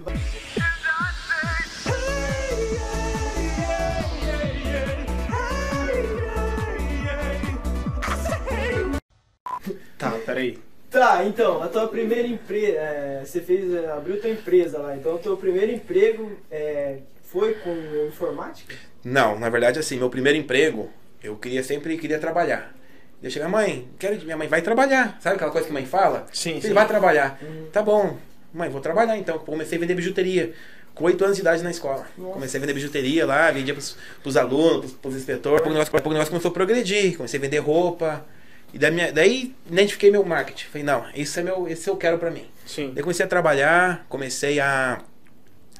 [9.99, 10.59] Tá, peraí.
[10.91, 12.79] Tá, então, a tua primeira empresa,
[13.23, 17.77] você fez, é, abriu tua empresa lá, então o teu primeiro emprego é, foi com
[18.07, 18.75] informática?
[19.05, 20.89] Não, na verdade, assim, meu primeiro emprego,
[21.23, 22.75] eu queria sempre queria trabalhar.
[23.23, 25.19] Eu cheguei, mãe, quero minha mãe vai trabalhar.
[25.21, 26.27] Sabe aquela coisa que a mãe fala?
[26.33, 26.73] Sim, Ele sim.
[26.73, 27.39] vai trabalhar.
[27.73, 28.17] Tá bom.
[28.55, 29.39] Mãe, vou trabalhar então.
[29.41, 30.53] Comecei a vender bijuteria.
[30.95, 32.07] Com 8 anos de idade na escola.
[32.17, 32.35] Nossa.
[32.35, 35.61] Comecei a vender bijuteria lá, vendia pros, pros alunos, pros, pros inspetores.
[35.61, 37.17] Pouco negócio, pouco negócio começou a progredir.
[37.17, 38.25] Comecei a vender roupa.
[38.73, 40.67] E da minha, daí identifiquei meu marketing.
[40.67, 42.47] Falei, não, esse é meu, esse eu quero pra mim.
[42.67, 42.93] Sim.
[42.95, 45.01] Daí comecei a trabalhar, comecei a,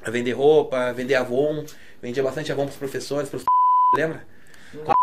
[0.03, 1.63] a vender roupa, vender Avon,
[2.01, 3.43] vendia bastante Avon pros professores, pros
[3.95, 4.25] lembra?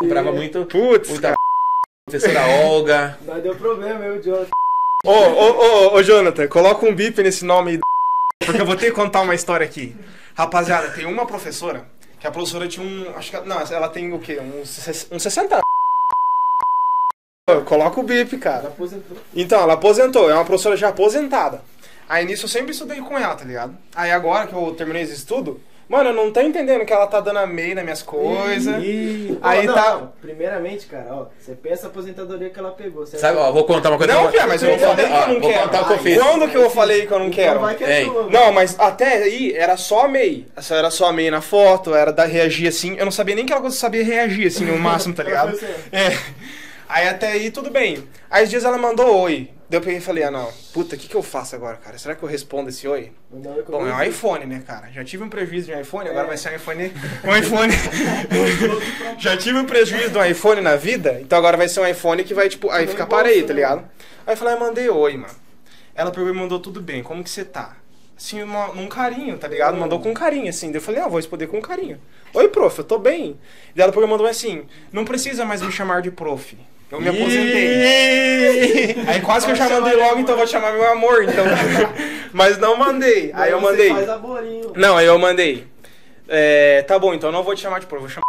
[0.00, 1.34] Comprava muito, Putz, muita
[2.06, 3.18] professora Olga.
[3.24, 4.50] Mas deu problema, eu, Jonathan.
[5.06, 7.78] Ô, ô, ô, ô, Jonathan, coloca um bip nesse nome aí,
[8.44, 9.94] porque eu vou ter que contar uma história aqui.
[10.34, 11.86] Rapaziada, tem uma professora,
[12.18, 14.40] que a professora tinha um, acho que, não, ela tem o quê?
[14.40, 15.64] Uns, ses- uns 60 anos.
[15.64, 15.73] Ô,
[17.66, 18.68] Coloca o bip, Ela cara.
[18.68, 19.18] aposentou.
[19.36, 21.60] Então, ela aposentou, é uma professora já aposentada.
[22.08, 23.76] Aí nisso eu sempre estudei com ela, tá ligado?
[23.94, 27.20] Aí agora que eu terminei esse estudo, mano, eu não tô entendendo que ela tá
[27.20, 28.82] dando a meia nas minhas coisas.
[28.82, 33.06] Ih, Aí não, tá- não, Primeiramente, cara, ó, você pensa a aposentadoria que ela pegou.
[33.06, 33.20] certo?
[33.20, 34.14] Sabe, ó, vou contar uma coisa.
[34.14, 35.62] Não, Pia, mas eu não falei que eu Ó, não vou quero.
[35.64, 36.22] contar o que eu fiz.
[36.22, 37.60] Quando que eu falei que eu não quero?
[37.60, 40.46] vai que é Ei, Não, mas até aí era só a MEI.
[40.56, 42.96] Essa era só a MEI na foto, era da reagir assim.
[42.96, 45.58] Eu não sabia nem que ela sabia reagir assim no máximo, tá ligado?
[45.92, 46.16] É.
[46.88, 48.06] Aí até aí tudo bem.
[48.30, 49.50] Aí os dias ela mandou oi.
[49.68, 51.96] Daí eu peguei e falei, ah não, puta, o que, que eu faço agora, cara?
[51.96, 53.12] Será que eu respondo esse oi?
[53.66, 54.90] Bom, é um iPhone, né, cara?
[54.92, 56.28] Já tive um prejuízo de um iPhone, agora É.
[56.28, 56.92] vai ser um iPhone.
[57.24, 57.72] Um iPhone.
[59.18, 62.22] Já tive um prejuízo de um iPhone na vida, então agora vai ser um iPhone
[62.24, 63.54] que vai, tipo, aí fica bolso, parei, tá né?
[63.54, 63.88] ligado?
[64.26, 65.34] Aí eu falei, ah, mandei oi, mano.
[65.94, 67.76] Ela pegou e mandou tudo bem, como que você tá?
[68.16, 69.76] Assim, uma- num carinho, tá ligado?
[69.76, 70.68] Mandou com carinho, assim.
[70.68, 72.00] Daí eu falei, ah, vou responder com carinho.
[72.32, 73.38] Oi, prof, eu tô bem.
[73.74, 76.56] Daí ela pegou e mandou assim, não precisa mais me chamar de prof.
[76.94, 78.96] Eu me aposentei.
[79.08, 81.44] Aí quase que eu já mandei logo, então vou te chamar meu amor, então.
[82.32, 83.32] Mas não mandei.
[83.34, 83.90] Aí eu mandei.
[84.76, 85.66] Não, aí eu mandei.
[86.28, 88.24] É, tá bom, então eu não vou te chamar de prof, vou chamar.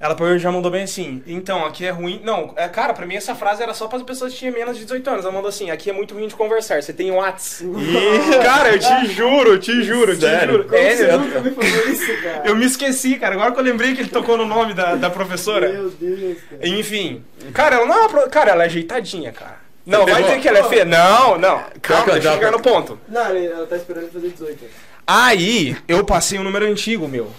[0.00, 1.22] Ela pegou já mandou bem assim.
[1.26, 2.20] Então, aqui é ruim.
[2.22, 4.76] Não, é, cara, pra mim essa frase era só para as pessoas que tinham menos
[4.76, 5.24] de 18 anos.
[5.24, 7.64] Ela mandou assim: aqui é muito ruim de conversar, você tem Whats.
[8.42, 10.52] cara, eu te juro, te juro, te Sério?
[10.52, 10.64] juro.
[10.64, 12.42] Como É, você eu, nunca me falou isso, cara?
[12.44, 13.34] eu me esqueci, cara.
[13.34, 15.68] Agora que eu lembrei que ele tocou no nome da, da professora.
[15.68, 16.68] Meu Deus, cara.
[16.68, 17.24] Enfim.
[17.52, 19.56] Cara, ela não é uma pro- Cara, ela é ajeitadinha, cara.
[19.84, 20.84] Não, vai dizer que ela é feia.
[20.84, 21.62] Não, não.
[21.80, 23.00] Calma, deixa eu chegar no ponto.
[23.08, 24.64] Não, ela tá esperando fazer 18.
[25.06, 27.32] Aí, eu passei um número antigo, meu.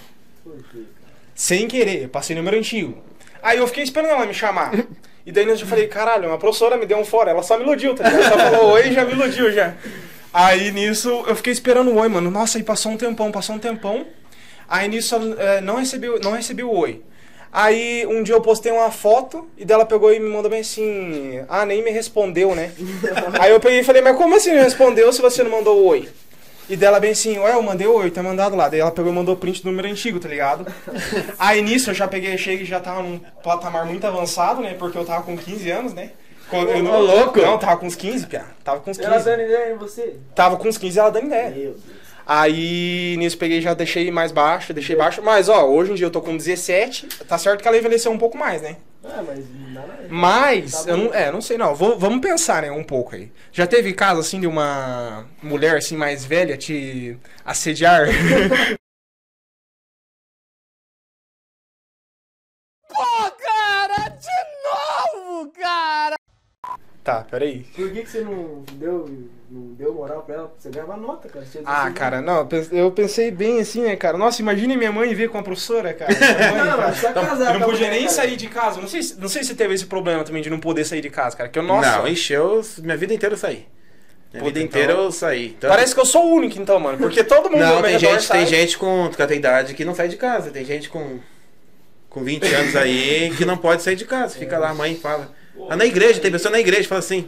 [1.40, 3.02] Sem querer, eu passei número antigo.
[3.42, 4.74] Aí eu fiquei esperando ela me chamar.
[5.26, 7.30] E daí eu já falei, caralho, uma professora me deu um fora.
[7.30, 8.34] Ela só me iludiu, tá ligado?
[8.34, 9.76] Ela falou oi já me iludiu já.
[10.34, 12.32] Aí nisso eu fiquei esperando o oi, mano.
[12.32, 14.08] Nossa, aí passou um tempão, passou um tempão.
[14.68, 17.04] Aí nisso eh, não, recebi, não recebi o oi.
[17.54, 21.42] Aí um dia eu postei uma foto e dela pegou e me mandou bem assim:
[21.48, 22.72] Ah, nem me respondeu, né?
[23.40, 25.86] Aí eu peguei e falei, mas como assim não respondeu se você não mandou o
[25.86, 26.10] oi?
[26.70, 28.70] E dela bem assim, ué, eu mandei o oi, tá mandado lá.
[28.70, 30.72] Daí ela pegou e mandou print do número antigo, tá ligado?
[31.40, 34.76] Aí nisso eu já peguei, cheguei e já tava num patamar muito avançado, né?
[34.78, 36.12] Porque eu tava com 15 anos, né?
[36.48, 37.42] Quando eu não, Ô, louco!
[37.42, 38.46] Não, tava com uns 15, piá.
[38.64, 39.10] Tava com uns 15.
[39.10, 40.16] Ela dando ideia em você?
[40.36, 41.50] Tava com uns 15 ela dando ideia.
[41.50, 41.78] Meu Deus.
[42.26, 45.20] Aí nisso peguei e já deixei mais baixo, deixei baixo.
[45.24, 48.20] Mas ó, hoje em dia eu tô com 17, tá certo que ela envelheceu um
[48.20, 48.78] pouco mais, né?
[49.04, 50.08] Ah, mas nada.
[50.10, 51.74] Mas, Tá eu não, é, não sei não.
[51.74, 53.32] Vou- vamos pensar, né, um pouco aí.
[53.52, 58.08] Já teve caso, assim, de uma mulher, assim, mais velha te assediar?
[67.04, 67.64] Tá, peraí.
[67.76, 70.54] Por que, que você não deu, não deu moral pra ela?
[70.58, 71.44] Você ganhava nota, cara.
[71.66, 74.18] Ah, 16 cara, não, eu pens- eu pensei bem assim, né, cara?
[74.18, 76.12] Nossa, imagine minha mãe vir com a professora, cara.
[76.14, 76.20] Mãe,
[76.58, 76.88] Não, cara.
[76.88, 78.12] mas só casar Eu não podia mulher, nem cara.
[78.14, 78.80] sair de casa.
[78.80, 81.10] Não sei, se- não sei se teve esse problema também de não poder sair de
[81.10, 81.50] casa, cara.
[81.50, 81.98] Que eu, nossa.
[81.98, 82.62] Não, encheu.
[82.80, 83.66] Minha vida inteira eu saí.
[84.32, 85.48] Minha Puta, vida então- inteira eu saí.
[85.58, 86.98] Então- Parece que eu sou o único, então, mano.
[87.00, 90.08] Porque todo mundo Não, tem gente, tem gente com, a tua idade que não sai
[90.08, 90.52] de casa.
[90.52, 91.18] Tem gente com,
[92.10, 94.38] com 20 anos aí que não pode sair de casa.
[94.38, 95.32] Fica lá, a mãe fala.
[95.70, 97.28] Ah, na igreja, tem pessoa na igreja que fala assim.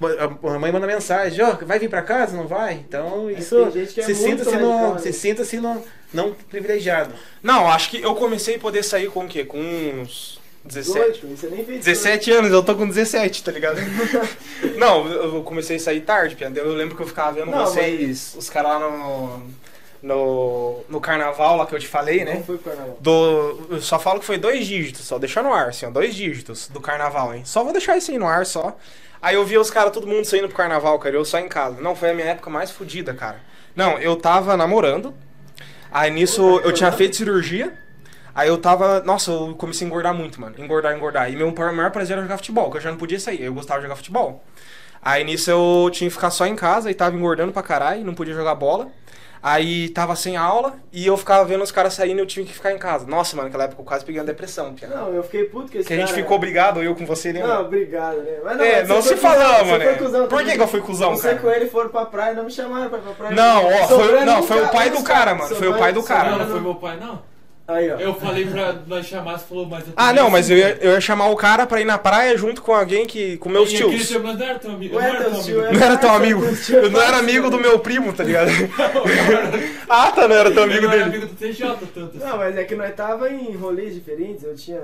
[0.00, 2.36] A mãe manda mensagem, ó, vai vir pra casa?
[2.36, 2.74] Não vai?
[2.74, 3.56] Então isso.
[3.66, 4.98] tem gente que é se muito sinta-se radical, não, né?
[5.00, 5.84] se sinta-se não,
[6.14, 7.12] não privilegiado.
[7.42, 9.44] Não, acho que eu comecei a poder sair com o quê?
[9.44, 11.26] Com uns 17.
[11.26, 13.80] 18, você nem fez 17 anos, eu tô com 17, tá ligado?
[14.78, 16.52] não, eu comecei a sair tarde, Pia.
[16.54, 19.42] Eu lembro que eu ficava vendo Não, vocês, os caras lá no,
[20.02, 20.80] no.
[20.88, 22.42] no carnaval lá que eu te falei, Não né?
[22.46, 22.96] foi pro carnaval.
[23.00, 23.66] Do.
[23.70, 26.68] Eu só falo que foi dois dígitos, só deixar no ar, assim, ó, dois dígitos
[26.68, 27.42] do carnaval, hein?
[27.44, 28.76] Só vou deixar isso aí no ar só.
[29.20, 31.80] Aí eu via os caras, todo mundo saindo pro carnaval, cara, eu só em casa.
[31.80, 33.40] Não, foi a minha época mais fodida, cara.
[33.74, 35.14] Não, eu tava namorando.
[35.90, 37.76] Aí nisso eu tinha feito cirurgia.
[38.34, 39.00] Aí eu tava.
[39.00, 40.54] Nossa, eu comecei a engordar muito, mano.
[40.58, 41.32] Engordar, engordar.
[41.32, 43.42] E meu maior prazer era jogar futebol, que eu já não podia sair.
[43.42, 44.44] Eu gostava de jogar futebol.
[45.02, 48.14] Aí nisso eu tinha que ficar só em casa e tava engordando pra caralho, não
[48.14, 48.88] podia jogar bola.
[49.40, 52.52] Aí tava sem aula e eu ficava vendo os caras saindo e eu tinha que
[52.52, 53.06] ficar em casa.
[53.06, 54.88] Nossa, mano, naquela época eu quase peguei uma depressão, Pia.
[54.88, 56.20] Não, eu fiquei puto com esse Que a gente cara.
[56.22, 57.54] ficou brigado, eu com você, lembra?
[57.54, 58.32] Não, obrigado, né?
[58.44, 59.78] Mas É, mas não você se falamos, né?
[59.78, 61.38] Você foi cuzão Por que que eu fui cuzão, Você cara?
[61.38, 63.34] com ele foram pra praia, não me chamaram pra ir pra praia.
[63.36, 65.92] Não, ó, foi- não, foi o cara, pai do os cara, mano, foi o pai
[65.92, 66.30] do cara.
[66.30, 67.22] Não, não foi meu pai, não.
[67.68, 67.96] Aí, ó.
[67.98, 70.92] Eu falei pra nós chamar, você falou, mas eu Ah, não, mas eu ia, eu
[70.92, 73.36] ia chamar o cara pra ir na praia junto com alguém que.
[73.36, 74.22] com meus E aquele tios.
[74.22, 74.94] Mas não era teu amigo.
[74.94, 75.60] Não era teu amigo.
[75.60, 76.44] Não era teu amigo.
[76.44, 77.16] É Eu não era parceiro.
[77.18, 78.48] amigo do meu primo, tá ligado?
[79.86, 81.16] ah, tá, não era teu amigo não era dele.
[81.16, 82.26] amigo do TJ tanto assim.
[82.26, 84.80] Não, mas é que nós tava em rolês diferentes, eu tinha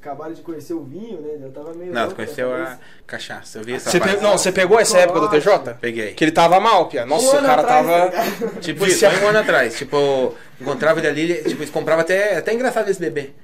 [0.00, 1.38] acabado de conhecer o vinho, né?
[1.42, 1.92] Eu tava meio.
[1.92, 3.58] Não, louco conheceu a cachaça.
[3.58, 5.74] Eu vi essa Você Não, você pegou essa época do TJ?
[5.80, 6.14] Peguei.
[6.14, 7.04] Que ele tava mal, Pia.
[7.04, 8.04] Nossa, Um o cara atrás, tava.
[8.06, 8.60] ligado?
[8.60, 9.76] Tipo isso, só um ano atrás.
[9.76, 12.38] Tipo, encontrava ele ali, tipo, eles compravam até.
[12.38, 13.36] Até engraçado eles beber.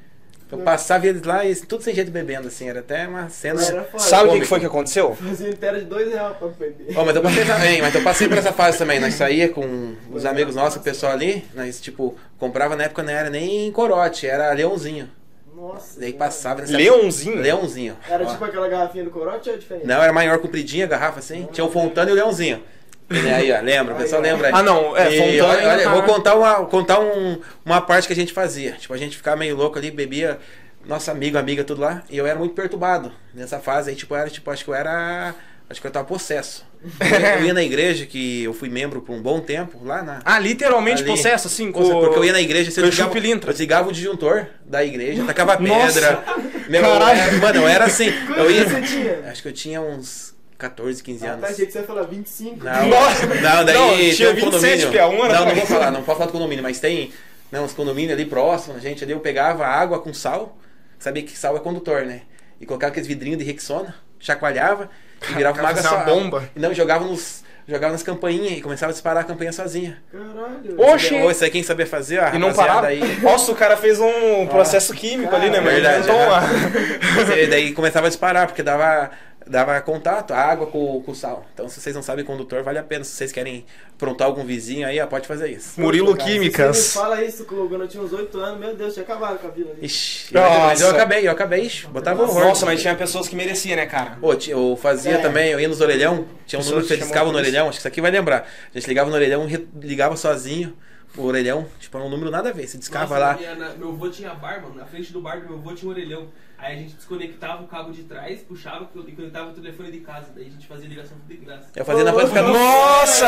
[0.50, 2.68] Eu passava eles lá e tudo sem jeito bebendo, assim.
[2.68, 3.60] Era até uma cena.
[3.62, 4.02] Era foda.
[4.02, 5.14] Sabe o que, que foi que aconteceu?
[5.16, 6.96] Fazia inteira de dois reais pra beber.
[6.96, 9.00] Ó, mas eu passei também, mas eu passei por essa fase também.
[9.00, 13.12] Nós saía com os amigos nossos, o pessoal ali, nós, tipo, comprava na época não
[13.12, 15.10] era nem corote, era leãozinho.
[15.56, 15.98] Nossa.
[15.98, 17.40] Daí passava nessa Leãozinho?
[17.40, 17.96] Leãozinho.
[18.08, 18.26] Era Ó.
[18.30, 19.86] tipo aquela garrafinha do corote ou é diferente?
[19.86, 21.48] Não, era maior, compridinha a garrafa assim.
[21.50, 22.62] Tinha o Fontana e o Leãozinho.
[23.10, 23.94] E aí, ó, lembra?
[23.94, 24.52] O pessoal lembra aí.
[24.54, 28.12] Ah, não, é, E Fontana olha, tá- vou contar, uma, contar um, uma parte que
[28.12, 28.72] a gente fazia.
[28.72, 30.38] Tipo, a gente ficava meio louco ali, bebia,
[30.84, 32.02] nosso amigo, amiga, tudo lá.
[32.10, 34.74] E eu era muito perturbado nessa fase aí, tipo, eu era, tipo, acho que eu
[34.74, 35.34] era.
[35.68, 36.64] Acho que eu tava possesso.
[37.40, 40.20] Eu ia, na igreja, que eu fui membro por um bom tempo, lá na.
[40.24, 41.06] Ah, literalmente Ali.
[41.10, 41.82] processo, assim, com.
[41.82, 43.50] Porque eu ia na igreja, você chupilintra.
[43.50, 45.94] eu desligava o disjuntor da igreja, tacava Nossa.
[46.00, 46.24] pedra.
[46.68, 47.18] Meu, Caralho.
[47.20, 48.06] era- mano, eu era assim.
[48.36, 48.68] Eu ia.
[48.68, 49.20] você tinha?
[49.28, 51.40] Acho que eu tinha uns 14, 15 Ah, anos.
[51.40, 52.64] tá, achei que você ia falar 25.
[52.64, 53.26] Não, Nossa.
[53.26, 54.44] não, daí Não, tem tinha um 27,
[54.86, 54.90] condomínio.
[54.90, 57.10] Pia, um ano não, não vou falar, não posso falar do condomínio, mas tem
[57.50, 60.56] né, uns condomínios ali próximos, a gente ali eu pegava água com sal,
[61.00, 62.22] sabia que sal é condutor, né?
[62.60, 64.88] E colocava aqueles vidrinhos de Rexona, chacoalhava
[65.30, 66.04] e virava uma água Fazia só.
[66.04, 66.48] bomba.
[66.54, 67.44] E não, jogava nos.
[67.68, 69.98] Jogava nas campainhas e começava a disparar a campainha sozinha.
[70.12, 70.80] Caralho.
[70.94, 71.14] Oxi!
[71.16, 72.86] Ô, isso aí quem sabia fazer, a E não parava.
[72.86, 73.00] aí.
[73.20, 75.72] Nossa, o cara fez um processo químico ali, né, mano?
[75.72, 77.46] Verdade, Inventou é.
[77.48, 79.10] daí começava a disparar, porque dava,
[79.48, 81.46] dava contato, a água com, com o sal.
[81.54, 83.04] Então, se vocês não sabem condutor, vale a pena.
[83.04, 85.80] Se vocês querem aprontar algum vizinho aí, ó, pode fazer isso.
[85.80, 86.76] Murilo Cara, Químicas.
[86.76, 89.46] Você me fala isso quando eu tinha uns 8 anos, meu Deus, tinha acabado com
[89.46, 89.70] a vila.
[89.70, 89.86] ali.
[89.86, 92.44] Ixi, mas eu acabei, eu acabei, ixi, botava horror.
[92.44, 94.18] Nossa, mas tinha pessoas que mereciam, né, cara?
[94.20, 95.18] Pô, eu fazia É.
[95.18, 97.80] também, eu ia nos orelhão, tinha um número que você discava no orelhão, acho que
[97.80, 98.48] isso aqui vai lembrar.
[98.74, 100.76] A gente ligava no orelhão, re- ligava sozinho
[101.16, 103.34] o orelhão, tipo, era um número nada a ver, você discava Nossa, lá.
[103.38, 104.74] minha- na- meu avô tinha bar, mano.
[104.74, 106.28] Na frente do bar do meu avô tinha um orelhão.
[106.58, 110.28] Aí a gente desconectava o cabo de trás, puxava e conectava o telefone de casa.
[110.34, 111.68] Daí a gente fazia ligação tudo de graça.
[111.76, 112.52] Eu fazia na Ô, amplificador.
[112.52, 113.26] Nossa!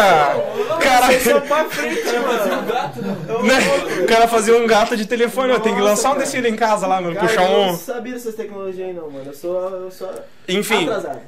[0.82, 3.16] Cara, pra frente, um gato, né?
[3.98, 4.02] né?
[4.02, 6.86] o cara fazia um gato de telefone, eu tenho que lançar um desse em casa
[6.86, 7.14] lá, mano.
[7.14, 7.76] Cara, Puxar eu não um.
[7.76, 9.26] sabia dessas tecnologias aí não, mano.
[9.26, 10.10] Eu sou, eu sou
[10.48, 11.20] Enfim, atrasado.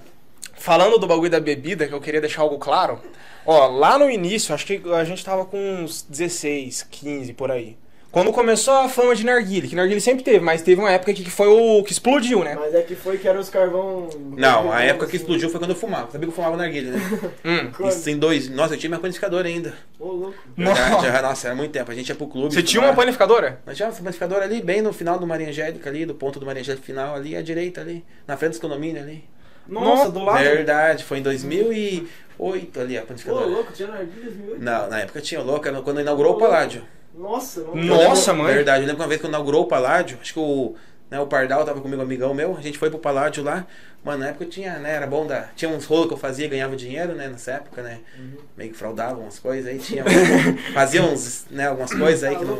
[0.54, 2.98] falando do bagulho da bebida, que eu queria deixar algo claro.
[3.44, 7.76] Ó, lá no início, acho que a gente tava com uns 16, 15 por aí.
[8.12, 11.30] Quando começou a fama de narguile, que narguile sempre teve, mas teve uma época que
[11.30, 12.56] foi o que explodiu, né?
[12.58, 14.08] Mas é que foi que era os carvão...
[14.36, 15.22] Não, a época que assim.
[15.22, 16.10] explodiu foi quando eu fumava.
[16.10, 17.00] Sabia que eu fumava narguilha, né?
[17.44, 17.86] Hum.
[17.86, 18.48] Isso em dois.
[18.50, 19.74] Nossa, eu tinha minha panificadora ainda.
[19.98, 20.34] Ô, louco.
[20.56, 21.06] Verdade, Nossa.
[21.12, 21.88] já- nossa, era muito tempo.
[21.90, 22.52] A gente ia pro clube.
[22.52, 23.60] Você tinha uma panificadora?
[23.64, 26.46] Nós tínhamos uma panificadora ali, bem no final do Maria Angélica ali, do ponto do
[26.46, 29.22] Maria Angélica final ali, à direita ali, na frente dos condomínios ali.
[29.68, 30.42] Nossa, do lado.
[30.42, 33.46] Verdade, foi em 2008 ali a Ô, panificadora.
[33.46, 34.60] louco, tinha narguilha 2008?
[34.64, 36.82] Não, na época tinha louco, era quando inaugurou o Paládio.
[37.14, 38.54] Nossa, não Nossa, mãe.
[38.54, 40.74] Verdade, eu lembro que uma vez que inaugurou o Paládio, acho que o,
[41.10, 43.66] né, o Pardal tava comigo, um amigão meu, a gente foi pro Paládio lá.
[44.02, 45.48] Mano, na época eu tinha, né, era bom da.
[45.54, 47.98] Tinha uns rolos que eu fazia, ganhava dinheiro, né, nessa época, né?
[48.18, 48.38] Uhum.
[48.56, 50.02] Meio que fraudava umas coisas aí, tinha.
[50.72, 52.58] fazia uns, né, algumas coisas aí que não.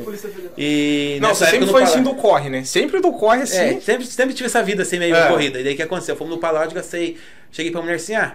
[0.58, 2.64] E Não, nessa sempre época foi no assim do corre, né?
[2.64, 3.56] Sempre do corre assim.
[3.56, 5.28] É, sempre, sempre tive essa vida assim meio É.
[5.28, 5.60] corrida.
[5.60, 6.14] E daí o que aconteceu?
[6.14, 7.16] Fomos no Paládio, gastei.
[7.50, 8.34] Cheguei pra mulher assim, ah,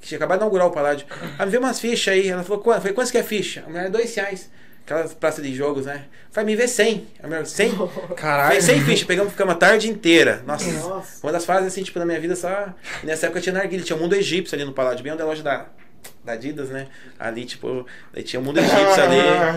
[0.00, 1.06] que tinha acabado de inaugurar o Paládio.
[1.38, 2.28] Ah, me vê umas fichas aí.
[2.28, 2.76] Ela falou, quanto?
[2.76, 3.64] Eu falei, quanto que é ficha?
[3.66, 4.50] A mulher, dois reais.
[4.86, 6.04] Aquelas praças de jogos, né?
[6.30, 7.08] Falei, me vê 100.
[7.20, 7.72] A mulher, 100?
[8.16, 8.46] Caralho.
[8.46, 9.04] Falei, 100 fichas.
[9.04, 10.44] Pegamos, ficamos a tarde inteira.
[10.46, 10.70] Nossa.
[10.70, 11.26] Nossa.
[11.26, 12.68] Uma das fases, assim, tipo, na minha vida só...
[13.02, 13.82] E nessa época tinha narguilha.
[13.82, 15.66] Tinha o Mundo Egípcio ali no Paládio, bem onde é a loja da,
[16.24, 16.86] da Adidas, né?
[17.18, 19.16] Ali, tipo, daí tinha o Mundo Egípcio ali.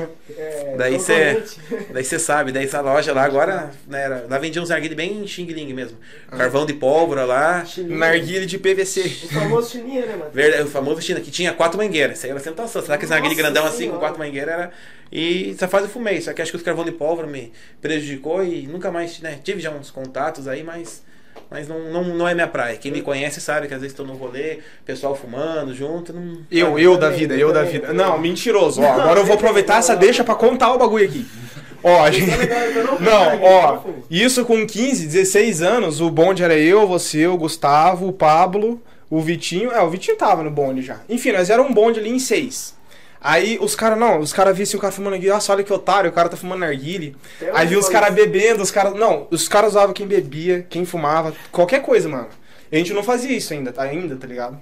[0.37, 1.87] É, Daí você concorrente.
[1.91, 5.25] daí você sabe, daí essa loja lá agora, né, era- lá vendia uns narguilhos bem
[5.27, 5.97] Xing Ling mesmo.
[6.29, 7.65] Carvão de pólvora lá.
[7.87, 9.01] Narguile de PVC.
[9.01, 10.31] O famoso chininha, né, mano?
[10.31, 12.17] Verdade, o famoso China, que tinha quatro mangueiras.
[12.17, 12.81] Isso aí era tentação.
[12.83, 13.97] Será que esse narguilho Nossa grandão assim, Senhora.
[13.97, 14.71] com quatro mangueiras, era.
[15.11, 16.21] E essa fase eu fumei.
[16.21, 19.39] Só que acho que os carvão de pólvora me prejudicou e nunca mais, né?
[19.43, 21.03] Tive já uns contatos aí, mas.
[21.49, 22.77] Mas não, não, não é minha praia.
[22.77, 26.13] Quem me conhece sabe que às vezes estou no rolê, pessoal fumando junto.
[26.13, 26.41] Não...
[26.51, 27.91] Eu, eu da vida, eu da vida.
[27.91, 28.81] Não, mentiroso.
[28.81, 31.25] Ó, agora eu vou aproveitar essa deixa pra contar o bagulho aqui.
[31.83, 32.29] Ó, a gente.
[32.35, 32.97] que eu não
[33.43, 33.79] ó,
[34.11, 39.21] isso com 15, 16 anos, o bonde era eu, você, o Gustavo, o Pablo, o
[39.21, 39.71] Vitinho.
[39.71, 40.99] É, o Vitinho tava no bonde já.
[41.09, 42.77] Enfim, nós era um bonde ali em seis.
[43.21, 45.73] Aí os caras, não, os caras viam assim, o cara fumando narguile, nossa, olha que
[45.73, 47.15] otário, o cara tá fumando narguile.
[47.41, 48.17] Até Aí viu os caras isso.
[48.17, 48.93] bebendo, os caras.
[48.93, 52.27] Não, os caras usavam quem bebia, quem fumava, qualquer coisa, mano.
[52.71, 53.81] A gente não fazia isso ainda, tá?
[53.83, 54.59] Ainda, tá ligado?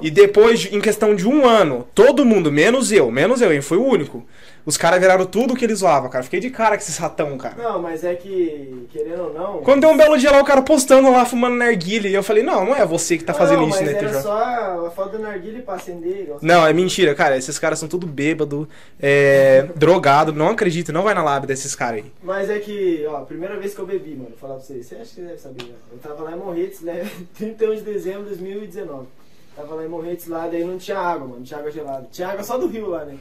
[0.00, 3.62] E depois, de- em questão de um ano, todo mundo, menos eu, menos eu, eu
[3.62, 4.24] fui o único.
[4.64, 6.22] Os caras viraram tudo que eles zoavam, cara.
[6.22, 7.56] Fiquei de cara com esses ratão, cara.
[7.60, 9.56] Não, mas é que, querendo ou não.
[9.62, 12.44] Quando deu um belo dia lá, o cara postando lá, fumando narguile, e eu falei,
[12.44, 14.20] não, não é você que tá fazendo não, isso, né, era TJ?
[14.22, 16.32] só a foto do narguilha pra acender.
[16.40, 17.36] Não, é mentira, cara.
[17.36, 18.68] Esses caras são tudo bêbado,
[19.00, 20.32] é, drogado.
[20.32, 22.12] Não acredito, não vai na lábia desses caras aí.
[22.22, 24.94] Mas é que, ó, primeira vez que eu bebi, mano, vou falar pra vocês, você
[24.94, 25.74] acha que deve saber, né?
[25.90, 27.04] Eu tava lá em Morretes, né?
[27.36, 29.06] 31 de dezembro de 2019.
[29.54, 32.08] Tava lá em Morretes lá, daí não tinha água, mano, tinha água gelada.
[32.10, 33.18] Tinha água só do rio lá, né?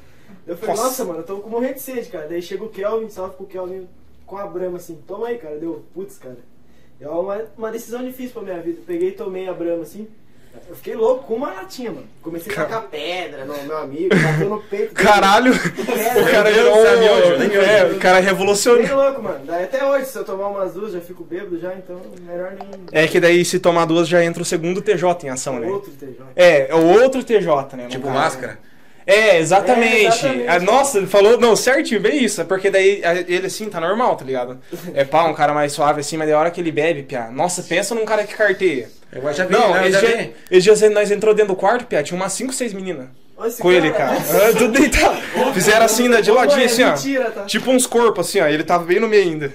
[0.48, 0.88] Eu falei, Nossa.
[0.88, 2.28] nossa, mano, eu tô com morrendo de sede, cara.
[2.28, 3.88] Daí chega o Kelvin, salve pro Kelvin
[4.26, 5.58] com a brama assim, toma aí, cara.
[5.58, 6.38] Deu, putz, cara.
[7.00, 8.82] É uma, uma decisão difícil pra minha vida.
[8.86, 10.08] Peguei e tomei a brama assim.
[10.70, 12.08] Eu fiquei louco com uma latinha, mano.
[12.22, 12.68] Comecei a Cara.
[12.70, 14.94] tacar pedra no meu amigo, bateu no peito.
[14.94, 15.52] Caralho!
[15.54, 16.86] Pedra, O cara virou.
[16.86, 18.96] É, o cara Bem revolucionou.
[18.96, 19.40] louco, mano.
[19.46, 22.70] Daí até hoje, se eu tomar umas duas, já fico bêbado já, então melhor nem.
[22.92, 25.68] É que daí, se tomar duas, já entra o segundo TJ em ação, né?
[25.68, 26.16] Outro TJ.
[26.36, 27.88] É, é o outro TJ, né?
[27.88, 28.18] Tipo caso.
[28.18, 28.60] máscara.
[29.06, 29.96] É, exatamente.
[29.96, 30.48] É, exatamente.
[30.48, 32.42] Ah, Nossa, ele falou, não, certinho, bem isso.
[32.42, 34.60] É porque daí ah, ele assim tá normal, tá ligado?
[34.94, 37.30] É pá, um cara mais suave assim, mas da hora que ele bebe, piá.
[37.32, 38.90] Nossa, pensa num cara que carteia.
[39.12, 39.80] Eu já vi, Não, né?
[39.80, 40.34] Eu esse já dia, vi.
[40.58, 43.08] esse dia nós entrou dentro do quarto, piá, tinha umas 5, 6 meninas.
[43.44, 44.16] Esse Com ele, cara.
[44.18, 45.18] Ah, Tudo deitado.
[45.54, 46.92] Fizeram assim, né, de ladinho assim, é ó.
[46.92, 47.44] Mentira, tá?
[47.46, 48.46] Tipo uns corpos assim, ó.
[48.48, 49.52] Ele tava bem no meio ainda.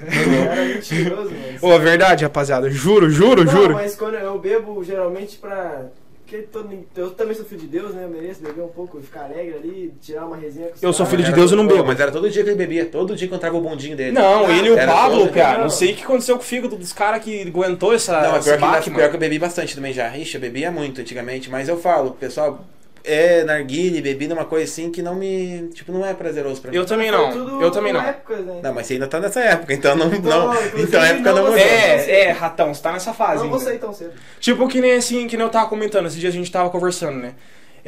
[0.51, 1.59] Era mentiroso, mano.
[1.63, 2.69] Ô, é verdade, rapaziada.
[2.69, 3.75] Juro, juro, Não, juro.
[3.75, 5.87] mas quando eu bebo, geralmente pra.
[6.29, 8.03] Porque todo- eu também sou filho de Deus, né?
[8.03, 11.23] Eu mereço beber um pouco, ficar alegre ali, tirar uma resenha com Eu sou filho
[11.23, 11.85] de Deus, eu não bebo.
[11.87, 14.11] Mas era todo dia que ele bebia, todo dia que eu entrava o bondinho dele.
[14.11, 15.59] Não, ele e o Era Pablo, todo- cara.
[15.59, 15.71] Não Não.
[15.71, 18.21] sei o que aconteceu com o fígado dos caras que aguentou essa.
[18.23, 19.11] Não, esse pior que, baque, pior mano.
[19.11, 20.17] que eu bebi bastante também já.
[20.19, 22.65] Ixi, eu bebia muito antigamente, mas eu falo, pessoal,
[23.07, 25.69] é narguile, bebida é uma coisa assim que não me.
[25.73, 26.77] Tipo, não é prazeroso pra mim.
[26.77, 27.61] Eu também não.
[27.63, 28.01] Eu também não.
[28.03, 28.61] épocas, né?
[28.63, 30.07] Não, mas você ainda tá nessa época, então não.
[30.13, 31.59] Então, não então a época não não mudou.
[31.59, 33.43] você- É, é, ratão, você tá nessa fase.
[33.43, 33.71] Não vou ainda.
[33.71, 34.13] sair tão cedo.
[34.41, 37.17] Tipo que nem assim, que nem eu tava comentando, esses dias a gente tava conversando,
[37.19, 37.35] né?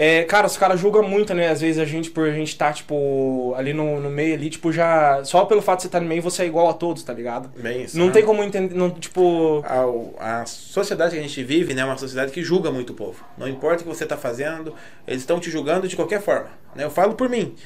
[0.01, 1.49] É, cara, os caras julgam muito, né?
[1.49, 4.71] Às vezes a gente, por a gente tá, tipo, ali no, no meio ali, tipo,
[4.71, 5.25] já.
[5.25, 7.51] Só pelo fato de você estar no meio, você é igual a todos, tá ligado?
[7.61, 7.99] Bem isso.
[7.99, 8.13] Não né?
[8.13, 9.61] tem como entender, não, tipo.
[9.67, 12.95] A, a sociedade que a gente vive né, é uma sociedade que julga muito o
[12.95, 13.25] povo.
[13.37, 14.73] Não importa o que você está fazendo,
[15.05, 16.49] eles estão te julgando de qualquer forma.
[16.77, 16.85] Né?
[16.85, 17.57] Eu falo por mim.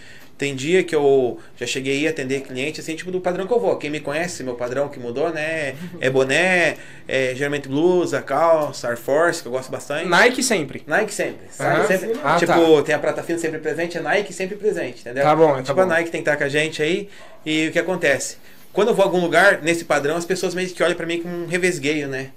[0.43, 3.61] Tem dia que eu já cheguei a atender cliente assim, tipo do padrão que eu
[3.61, 3.77] vou.
[3.77, 5.77] Quem me conhece, meu padrão que mudou, né?
[6.01, 10.09] É boné, é geralmente blusa, calça, Air Force, que eu gosto bastante.
[10.09, 10.83] Nike sempre.
[10.85, 11.47] Nike sempre.
[11.49, 11.87] Sabe?
[11.87, 15.23] sempre Ah, tipo, tem a prata fina sempre presente, é Nike sempre presente, entendeu?
[15.23, 15.83] Tá bom, tá tipo, bom.
[15.83, 17.09] a Nike tem que estar com a gente aí.
[17.47, 18.37] E o que acontece?
[18.73, 21.23] Quando eu vou a algum lugar, nesse padrão, as pessoas meio que olham pra mim
[21.23, 22.31] com um revesgueio, né?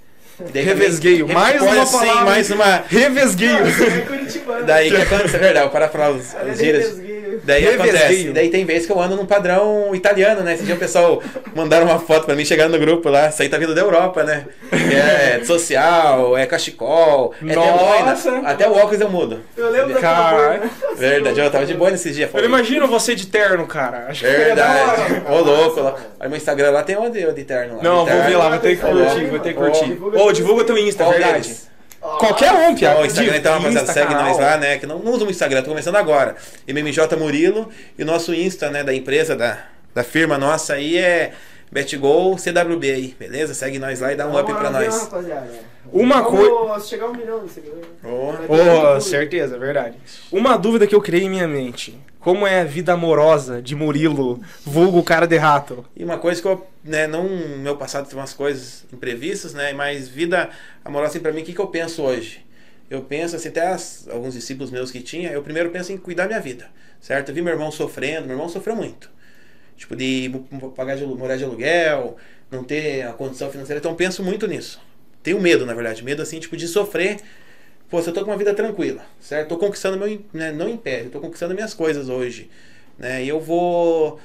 [0.53, 2.25] Daí Revesgueio, mais uma assim, palavra.
[2.25, 2.83] mais uma.
[2.87, 3.57] Revesgueio.
[3.57, 4.63] É.
[4.63, 6.99] Daí que acontece, é verdade, para falar os, os gírias.
[7.43, 8.29] Daí acontece.
[8.31, 10.53] Daí tem vezes que eu ando num padrão italiano, né?
[10.53, 11.21] Esse dia o pessoal
[11.55, 13.29] mandaram uma foto pra mim, chegaram no grupo lá.
[13.29, 14.45] Isso aí tá vindo da Europa, né?
[14.69, 18.31] Que é social, é cachecol, é Nossa.
[18.31, 18.49] boina.
[18.49, 19.41] Até o óculos eu mudo.
[19.57, 20.69] Eu lembro daquela boina.
[20.95, 22.29] Verdade, eu tava de boa nesses dias.
[22.33, 24.05] Eu imagino você de terno, cara.
[24.09, 24.55] Acho que Verdade.
[24.55, 25.23] da hora.
[25.35, 25.81] Ô, louco.
[25.81, 25.95] lá.
[26.19, 27.83] Aí meu Instagram lá tem onde eu de terno lá.
[27.83, 28.29] Não, De vou terno.
[28.29, 29.85] ver lá, vou ter que Ó, curtir, vou ter que curtir.
[29.85, 31.33] divulga Ô, teu divulga teu Insta, Qual verdade.
[31.33, 31.74] deles?
[32.19, 32.99] Qualquer um, piada.
[32.99, 34.77] Ó, o Instagram então, rapaziada, segue nós lá, né?
[34.77, 36.35] Que não, não usa o Instagram, tô começando agora.
[36.67, 39.57] MMJ Murilo e o nosso Insta, né, da empresa, da,
[39.93, 41.33] da firma nossa aí é
[41.71, 43.53] BetGol CWB aí, beleza?
[43.53, 45.01] Segue nós lá e dá um up pra nós.
[45.01, 45.49] rapaziada?
[45.91, 47.85] Uma Vamos chegar a um milhão de seguidores.
[48.03, 48.33] Ô,
[48.93, 49.01] tudo.
[49.01, 49.95] certeza, verdade.
[50.31, 51.99] Uma dúvida que eu criei em minha mente.
[52.19, 55.85] Como é a vida amorosa de Murilo, vulgo cara de rato?
[55.95, 60.07] E uma coisa que eu, né, não, meu passado teve umas coisas imprevistas, né, mas
[60.07, 60.49] vida
[60.83, 62.43] amorosa assim, pra mim, o que, que eu penso hoje?
[62.89, 66.25] Eu penso, assim, até as- alguns discípulos meus que tinha, eu primeiro penso em cuidar
[66.25, 66.65] minha vida,
[66.99, 67.29] certo?
[67.29, 69.07] Eu vi meu irmão sofrendo, meu irmão sofreu muito.
[69.77, 70.31] Tipo, de
[70.75, 72.17] pagar de, morar de aluguel,
[72.49, 74.81] não ter a condição financeira, então penso muito nisso.
[75.21, 77.19] Tenho medo, na verdade, medo, assim, tipo, de sofrer.
[77.89, 79.49] Pô, se eu tô com uma vida tranquila, certo?
[79.49, 82.49] Tô conquistando meu, né, não império, tô conquistando minhas coisas hoje,
[82.97, 83.23] né?
[83.23, 84.19] E eu vou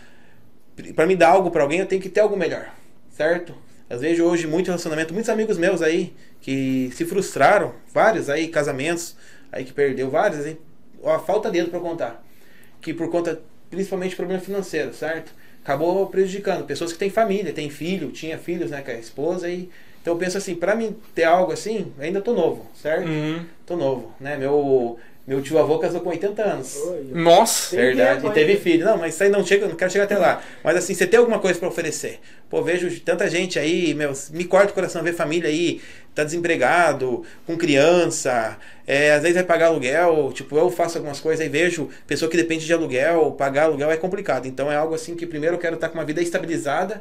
[0.95, 2.73] Pra me dar algo pra alguém, eu tenho que ter algo melhor,
[3.11, 3.55] certo?
[3.89, 9.17] Às vezes hoje muito relacionamento, muitos amigos meus aí que se frustraram, vários aí casamentos
[9.53, 10.57] aí que perdeu vários, aí,
[11.03, 12.25] ó, falta dedo pra contar,
[12.81, 15.33] que por conta principalmente problema financeiro, certo?
[15.63, 19.69] Acabou prejudicando pessoas que têm família, têm filho, tinha filhos, né, com a esposa e
[20.01, 23.07] então eu penso assim, pra mim ter algo assim, ainda tô novo, certo?
[23.07, 23.45] Uhum.
[23.67, 24.37] Tô novo, né?
[24.37, 26.77] Meu Meu tio avô casou com 80 anos.
[27.13, 27.77] Nossa.
[27.77, 28.63] Tem Verdade, e teve ainda.
[28.63, 28.85] filho.
[28.85, 30.43] Não, mas isso aí não chega, não quero chegar até lá.
[30.65, 32.19] Mas assim, você tem alguma coisa pra oferecer?
[32.49, 35.81] Pô, vejo tanta gente aí, meu, me corta o coração ver família aí,
[36.15, 41.41] tá desempregado, com criança, é, às vezes vai pagar aluguel, tipo, eu faço algumas coisas
[41.41, 44.47] aí, vejo pessoa que depende de aluguel, pagar aluguel é complicado.
[44.47, 47.01] Então é algo assim que primeiro eu quero estar com uma vida estabilizada,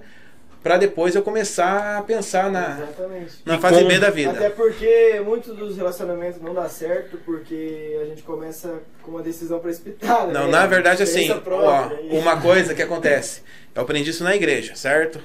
[0.64, 3.34] pra depois eu começar a pensar na, Exatamente.
[3.46, 4.50] na E fase como- B da Até vida.
[4.56, 10.32] porque muitos dos relacionamentos não dá certo porque a gente começa com uma decisão precipitada.
[10.34, 10.52] Não, né?
[10.52, 13.42] na verdade assim, Experiência ó, própria, e- uma coisa que acontece,
[13.74, 15.20] eu aprendi isso na igreja, certo?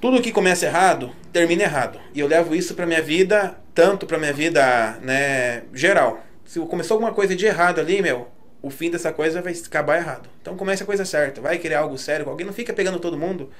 [0.00, 2.00] Tudo que começa errado, termina errado.
[2.14, 6.20] E eu levo isso pra minha vida, tanto pra minha vida, né, geral.
[6.46, 8.28] Se começou alguma coisa de errado ali, meu,
[8.62, 10.28] o fim dessa coisa vai acabar errado.
[10.40, 13.18] Então comece a coisa certa, vai querer algo sério com alguém, não fica pegando todo
[13.18, 13.50] mundo.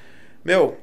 [0.45, 0.77] Meu,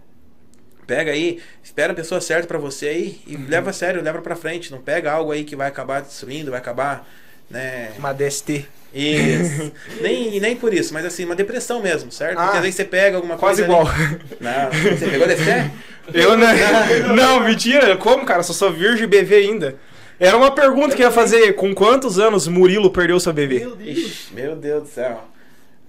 [0.85, 4.35] pega aí, espera a pessoa certa pra você aí e leva a sério, leva pra
[4.35, 7.07] frente, não pega algo aí que vai acabar destruindo, vai acabar,
[7.49, 8.65] né, Uma DST.
[8.93, 9.71] isso.
[10.01, 12.37] nem, nem por isso, mas assim, uma depressão mesmo, certo?
[12.39, 13.81] Ah, Porque às vezes você pega alguma Quase coisa.
[13.81, 13.87] igual.
[13.93, 15.71] ali- Não, você pegou DST?
[16.13, 16.47] Eu não.
[17.15, 17.97] Não, mentira.
[17.97, 18.41] Como, cara?
[18.41, 19.75] Só sou virgem BV ainda.
[20.17, 21.51] Era uma pergunta que eu ia fazer.
[21.55, 23.59] Com quantos anos Murilo perdeu sua BV?
[23.59, 23.97] Meu Deus.
[23.97, 25.25] Ixi, meu Deus do céu.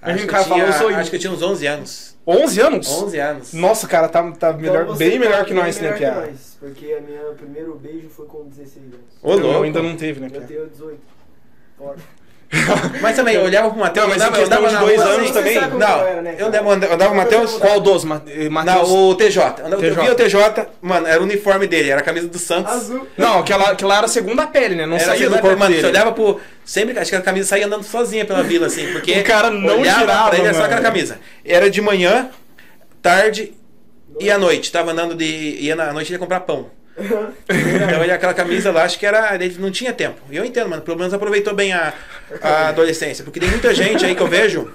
[0.02, 0.66] Acho que, eu tinha,
[0.98, 2.16] acho que eu tinha uns 11 anos.
[2.28, 2.88] 11 anos?
[3.02, 3.52] 11 anos.
[3.54, 6.56] Nossa, cara, tá, tá melhor, Então você bem melhor tá que nós, né, melhor nós,
[6.60, 9.00] Porque a minha primeiro beijo foi com 16 anos.
[9.22, 9.62] Ô, Eu louco.
[9.64, 10.40] ainda não teve, né, Eu Pia?
[10.42, 10.98] tenho 18.
[11.78, 11.96] Fora.
[13.02, 15.24] Mas também, eu olhava pro Matheus, Não, mas andava, em questão andava de dois anos
[15.24, 15.60] assim, também?
[15.78, 17.52] Não, eu era, né, eu andava, andava o Matheus.
[17.58, 18.04] Qual dos?
[18.04, 18.88] Eh, Matheus?
[18.88, 19.44] Não, o TJ.
[19.64, 22.72] Andava- Eu via o TJ, mano, era o uniforme dele, era a camisa do Santos.
[22.72, 23.06] Azul.
[23.18, 24.86] Não, aquela, aquela era a segunda pele, né?
[24.86, 25.82] Não Era saía do corpo mano, dele.
[25.82, 26.40] Você olhava pro.
[26.64, 29.12] Sempre, acho que a camisa saía andando sozinha pela vila, assim, porque.
[29.12, 30.72] O cara não olhava tirava, pra ele, era só mano.
[30.72, 31.18] aquela camisa.
[31.44, 32.30] Era de manhã,
[33.02, 33.52] tarde
[34.18, 34.72] e à noite.
[34.72, 35.24] Tava andando de.
[35.60, 36.70] ia na à noite ele ia comprar pão.
[36.98, 39.34] Então ele aquela camisa lá, acho que era.
[39.34, 40.20] Ele não tinha tempo.
[40.30, 40.82] E eu entendo, mano.
[40.82, 41.92] Pelo menos aproveitou bem a,
[42.42, 43.24] a adolescência.
[43.24, 44.70] Porque tem muita gente aí que eu vejo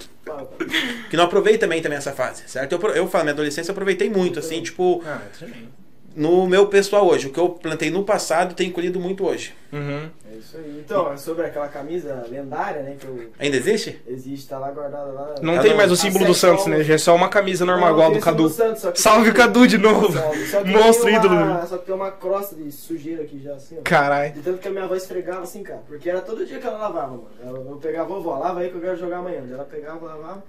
[1.09, 2.73] que não aproveita bem também essa fase, certo?
[2.73, 5.69] Eu, eu falo, minha adolescência eu aproveitei muito, assim, tipo, Ah, também.
[6.15, 7.27] No meu pessoal hoje.
[7.27, 9.53] O que eu plantei no passado tem colhido muito hoje.
[9.71, 10.09] Uhum.
[10.31, 10.81] É isso aí.
[10.83, 12.95] Então, é sobre aquela camisa lendária, né?
[12.99, 14.01] Que eu, Ainda existe?
[14.07, 15.35] existe, tá lá guardada lá.
[15.41, 16.83] Não Ah, tem mais o símbolo do Acesso Santos, né?
[16.83, 18.43] Já é só uma camisa normal, Não, igual do Cadu.
[18.43, 20.09] do Santos, Salve tem- Cadu de novo.
[20.65, 21.67] Monstro ídolo.
[21.67, 23.81] Só que tem uma crosta de sujeira aqui já, assim, ó.
[23.83, 24.33] Caralho.
[24.33, 25.81] De tanto que a minha avó esfregava assim, cara.
[25.87, 27.27] Porque era todo dia que ela lavava, mano.
[27.71, 29.43] Eu pegava, vovó, lava aí que eu quero jogar amanhã.
[29.51, 30.43] Ela pegava, lavava.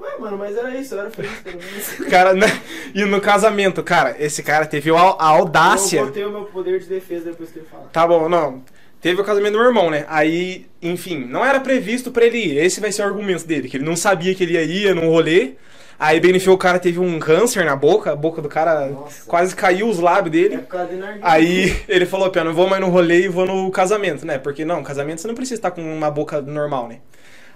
[0.00, 1.88] Ué, mano, mas era isso, eu era feliz pelo menos.
[2.10, 2.46] Cara, né?
[2.94, 6.00] E no casamento, cara, esse cara teve a, a audácia.
[6.00, 7.88] Eu botei o meu poder de defesa depois que ele fala.
[7.92, 8.62] Tá bom, não.
[9.00, 10.04] Teve o casamento do meu irmão, né?
[10.08, 12.58] Aí, enfim, não era previsto pra ele ir.
[12.58, 15.08] Esse vai ser o argumento dele, que ele não sabia que ele ia ir num
[15.08, 15.52] rolê.
[15.98, 19.24] Aí, fim, o cara teve um câncer na boca, a boca do cara Nossa.
[19.26, 20.66] quase caiu os lábios É dele.
[20.96, 21.18] narguilha.
[21.22, 24.38] Aí ele falou, Pia, não vou mais no rolê e vou no casamento, né?
[24.38, 27.00] Porque não, casamento você não precisa estar com uma boca normal, né?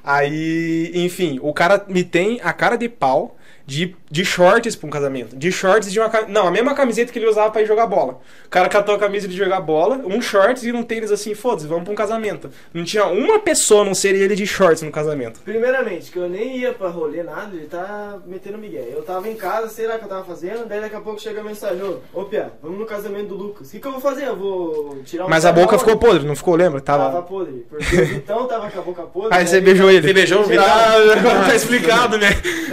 [0.05, 3.37] Aí, enfim, o cara me tem a cara de pau
[3.67, 5.35] de, de shorts pra um casamento.
[5.35, 7.67] De shorts e de uma cam- Não, a mesma camiseta que ele usava pra ir
[7.67, 8.21] jogar bola.
[8.47, 11.67] O cara catou a camisa de jogar bola, um shorts e um tênis assim, foda-se,
[11.67, 12.49] vamos pra um casamento.
[12.73, 15.41] Não tinha uma pessoa, a não ser ele de shorts no casamento.
[15.41, 18.87] Primeiramente, que eu nem ia pra rolê nada, ele tá metendo migué.
[18.89, 21.21] Eu tava em casa, sei lá o que eu tava fazendo, daí daqui a pouco
[21.21, 23.67] chega a mensagem, ô, ô Pia, vamos no casamento do Lucas.
[23.67, 24.27] O que, que eu vou fazer?
[24.29, 26.81] Eu vou tirar um Mas a boca ficou podre, não ficou, lembra?
[26.81, 27.23] Tava Tava.
[27.23, 29.31] podre, porque o Vitão tava com a boca podre.
[29.37, 29.47] Aí né?
[29.47, 30.07] você beijou ele.
[30.07, 30.65] Você beijou o Vitão?
[30.65, 32.29] Ah, agora tá explicado, né?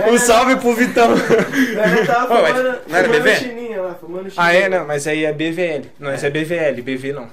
[0.07, 1.09] Um salve pro Vitão.
[1.32, 3.36] Ele tava mas fumando, não era fumando bebê?
[3.36, 4.45] chininha lá, fumando chininha.
[4.47, 5.89] Ah, é, não, mas aí é BVL.
[5.99, 7.29] Não, isso é BVL, BV não.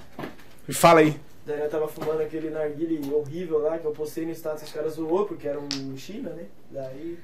[0.66, 1.18] Me Fala aí.
[1.46, 4.92] Daí eu tava fumando aquele narguile horrível lá, que eu postei no status, os caras
[4.94, 6.44] zoou, porque era um China, né?
[6.70, 7.18] Daí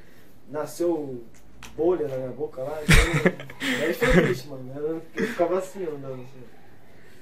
[0.51, 1.23] nasceu
[1.77, 2.79] bolha na minha boca lá.
[2.83, 3.33] Então,
[3.81, 4.73] daí foi triste, mano.
[4.75, 6.54] Eu, eu ficava assim, andando assim.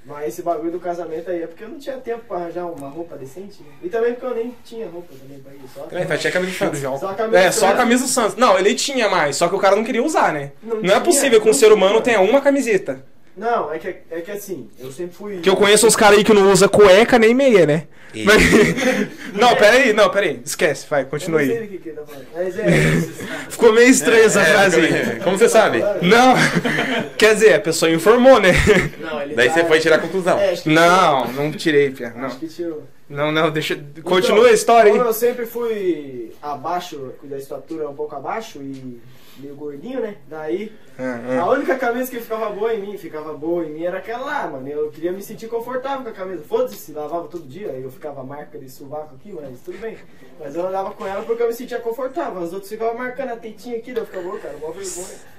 [0.05, 2.89] Mas esse bagulho do casamento aí é porque eu não tinha tempo pra arranjar uma
[2.89, 3.61] roupa decente.
[3.63, 3.69] né?
[3.81, 5.61] E também porque eu nem tinha roupa também pra ir.
[5.73, 6.99] Só, Também, faz check a camisa do Santos.
[6.99, 8.35] só a camisa É, só a camisa do Santos.
[8.35, 10.51] Não, ele tinha mais, só que o cara não queria usar, né?
[10.61, 12.17] Não Não, tinha, é possível que um ser humano tinha.
[12.17, 13.05] tenha uma camiseta.
[13.35, 15.37] Não, é que, é que assim, eu sempre fui.
[15.39, 17.87] Que eu conheço uns caras aí que não usa cueca nem meia, né?
[18.13, 18.43] E- Mas-
[19.33, 20.39] não, pera aí, não, pera aí.
[20.45, 21.67] Esquece, vai, continua aí.
[21.67, 22.03] que, que tá.
[22.35, 22.65] Mas é.
[23.49, 25.03] Ficou meio estranha essa É, frase aí.
[25.15, 25.79] como- Como você sabe?
[26.03, 26.35] Não,
[27.17, 28.51] quer dizer, a pessoa informou, né?
[28.99, 30.37] Não, ele Daí tá- você foi tirar a conclusão.
[30.37, 32.11] É, Não, não tirei, Pia.
[32.15, 32.83] Não, Acho que tirou.
[33.09, 33.79] não, não deixa.
[34.03, 35.07] Continua a história Como aí.
[35.09, 39.01] eu sempre fui abaixo, da estatura um pouco abaixo e
[39.37, 40.15] meio gordinho, né?
[40.27, 41.49] Daí, Ah, a ah.
[41.49, 44.67] única camisa que ficava boa em mim, ficava boa em mim, era aquela lá, mano.
[44.67, 46.43] Eu queria me sentir confortável com a camisa.
[46.43, 49.97] Foda-se, lavava todo dia, eu ficava marca de sovaco aqui, mas tudo bem.
[50.39, 52.41] Mas eu andava com ela porque eu me sentia confortável.
[52.41, 55.33] Os outros ficavam marcando a tetinha aqui, daí eu ficava, "Ô, cara, mó vergonha.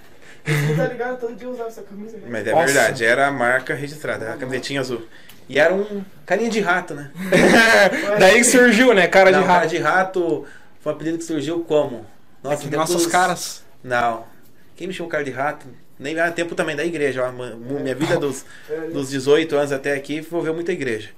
[0.47, 1.21] Você tá ligado?
[1.21, 2.19] Todo dia eu usava essa camisa.
[2.19, 2.25] Né?
[2.29, 2.67] Mas é Nossa.
[2.67, 5.03] verdade, era a marca registrada, a camisetinha azul.
[5.49, 7.11] E era um carinha de rato, né?
[8.19, 9.07] Daí que surgiu, né?
[9.09, 9.69] Cara de Não, cara rato.
[9.71, 10.45] de rato
[10.81, 12.05] foi um apelido que surgiu como?
[12.43, 13.64] Nossa, no tempo Nossos dos- caras.
[13.85, 14.25] Não.
[14.75, 15.67] Quem me chamou cara de rato?
[15.99, 17.31] Nem era tempo também da igreja.
[17.31, 18.45] Minha vida dos,
[18.93, 21.11] dos 18 anos até aqui envolveu muita igreja.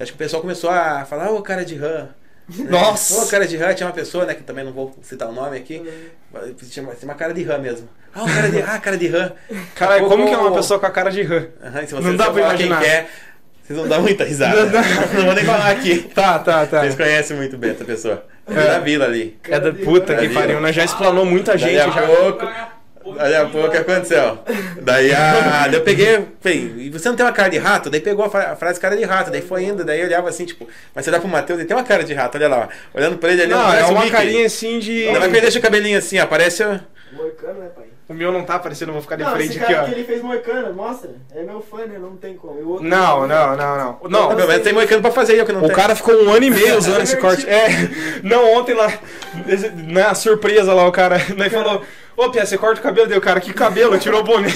[0.00, 2.08] Acho que o pessoal começou a falar, ô cara de rã.
[2.48, 2.70] né?
[2.70, 3.22] Nossa.
[3.22, 5.56] Ô cara de rã, tinha uma pessoa, né, que também não vou citar o nome
[5.56, 5.82] aqui,
[6.70, 7.88] tinha uma, tinha uma cara de rã mesmo.
[8.14, 9.32] Ah, o cara de rã, cara de rã.
[9.74, 11.46] Caralho, Daqui a como que é pouco- uma pessoa com a cara de rã?
[11.86, 12.80] Se Não dá pra falar quem imaginar.
[12.80, 13.08] que é,
[13.62, 14.64] vocês vão dar muita risada.
[15.14, 16.02] Não, vou nem falar aqui.
[16.14, 16.80] Tá, tá, tá.
[16.80, 18.26] Vocês conhecem muito bem essa pessoa.
[18.46, 19.38] É da vila ali.
[19.48, 20.60] É da puta que pariu, ó.
[20.60, 20.72] né?
[20.72, 21.76] Já explanou muita gente.
[21.76, 22.02] Daí a Já.
[22.02, 22.48] pouco.
[23.16, 24.38] Daí a pouco o que aconteceu?
[24.80, 27.90] Daí, a, daí eu peguei, falei, e você não tem uma cara de rato?
[27.90, 30.28] Daí pegou a, fra- a frase cara de rato, daí foi indo, daí eu olhava
[30.28, 32.68] assim, tipo, mas você dá pro Matheus, ele tem uma cara de rato, olha lá,
[32.68, 32.96] ó.
[32.98, 34.10] Olhando pra ele ali, Não, é uma Mickey.
[34.12, 35.06] carinha assim de.
[35.10, 36.62] Mais que ele deixa o cabelinho assim, ó, parece.
[36.62, 36.80] o-
[37.12, 37.84] Moicano, né, pai?
[38.12, 39.88] O meu não tá aparecendo, eu vou ficar de Não, frente esse aqui, cara ó.
[39.88, 41.10] que ele fez moicano, mostra.
[41.34, 41.98] É meu fã, né?
[41.98, 42.78] Não tem como.
[42.80, 43.98] Não, não, não, não.
[44.10, 45.74] Não, Pelo menos tem moicano pra fazer, eu que não O tenho.
[45.74, 47.48] cara ficou um ano e meio usando esse corte.
[47.48, 47.68] É,
[48.22, 48.92] não, ontem lá,
[49.88, 51.82] na surpresa lá, o cara né, falou:
[52.16, 53.06] Ô, Pia, você corta o cabelo?
[53.08, 53.98] Deu, cara, que cabelo?
[53.98, 54.48] Tirou o boné.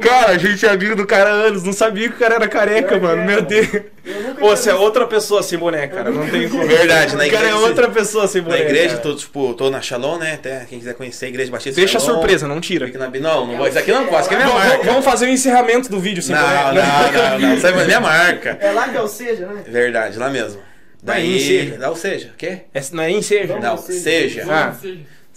[0.00, 2.48] Cara, a gente é amigo do cara há anos, não sabia que o cara era
[2.48, 3.22] careca, Pior que mano.
[3.22, 3.42] é, Meu.
[3.42, 3.68] Deus.
[4.04, 6.10] Eu Ô, você é outra pessoa sem boné, cara.
[6.10, 6.66] Não tem como.
[6.66, 8.60] Verdade, na O cara é igreja- outra pessoa sem Na boné.
[8.62, 9.00] igreja, cara.
[9.00, 10.34] tô, tipo, tô na Shalom, né?
[10.34, 12.86] Até quem quiser conhecer a igreja Batista Deixa a Shalom, surpresa, não tira.
[12.98, 13.66] na- Não, não vou.
[13.68, 14.84] Isso aqui não posso, é minha Vamos- marca.
[14.84, 17.54] Vamos fazer o encerramento do vídeo sem Não, não, não, não.
[17.54, 18.58] Isso é minha marca.
[18.60, 19.62] É lá que é o Seja, né?
[19.66, 20.60] Verdade, lá mesmo.
[21.02, 21.40] Não é em Daí.
[21.40, 21.76] seja.
[21.78, 22.62] Lá o seja, o quê?
[22.74, 23.48] É, não é ensejo.
[23.48, 23.64] Vamos.
[23.64, 24.00] Não, seja.
[24.02, 24.44] seja.
[24.50, 24.74] Ah.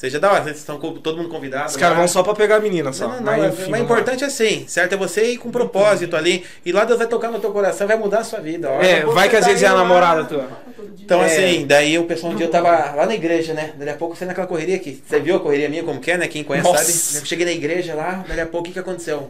[0.01, 1.69] Seja da hora, vocês estão todo mundo convidado.
[1.69, 1.99] Os caras lá.
[1.99, 3.07] vão só pra pegar a menina, só.
[3.07, 4.93] Não, não, mas, não, enfim, mas importante é assim, certo?
[4.93, 6.43] É você ir com propósito ali.
[6.65, 8.67] E lá Deus vai tocar no teu coração, vai mudar a sua vida.
[8.67, 8.81] ó.
[8.81, 10.47] É, vai que às vezes é a namorada tua.
[10.99, 11.27] Então, É.
[11.27, 13.73] assim, daí o pessoal um dia eu tava lá na igreja, né?
[13.77, 15.03] Daí a pouco você naquela correria aqui.
[15.07, 16.27] Você viu a correria minha como que é, né?
[16.27, 16.83] Quem conhece Nossa.
[16.83, 17.19] sabe.
[17.23, 19.29] Eu cheguei na igreja lá, daí a pouco o que, que aconteceu?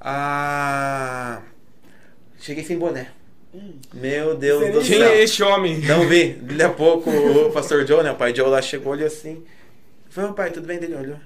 [0.00, 1.40] Ah.
[2.40, 3.08] Cheguei sem boné.
[3.92, 5.08] Meu Deus do Quem céu.
[5.08, 5.78] é este homem?
[5.80, 6.32] Não vi.
[6.40, 8.10] Daí a pouco o pastor Joe, né?
[8.12, 9.42] O pai Joe lá chegou, olhou assim.
[10.10, 10.78] Falei, "Ô, pai, tudo bem?
[10.78, 11.16] Dele olhou.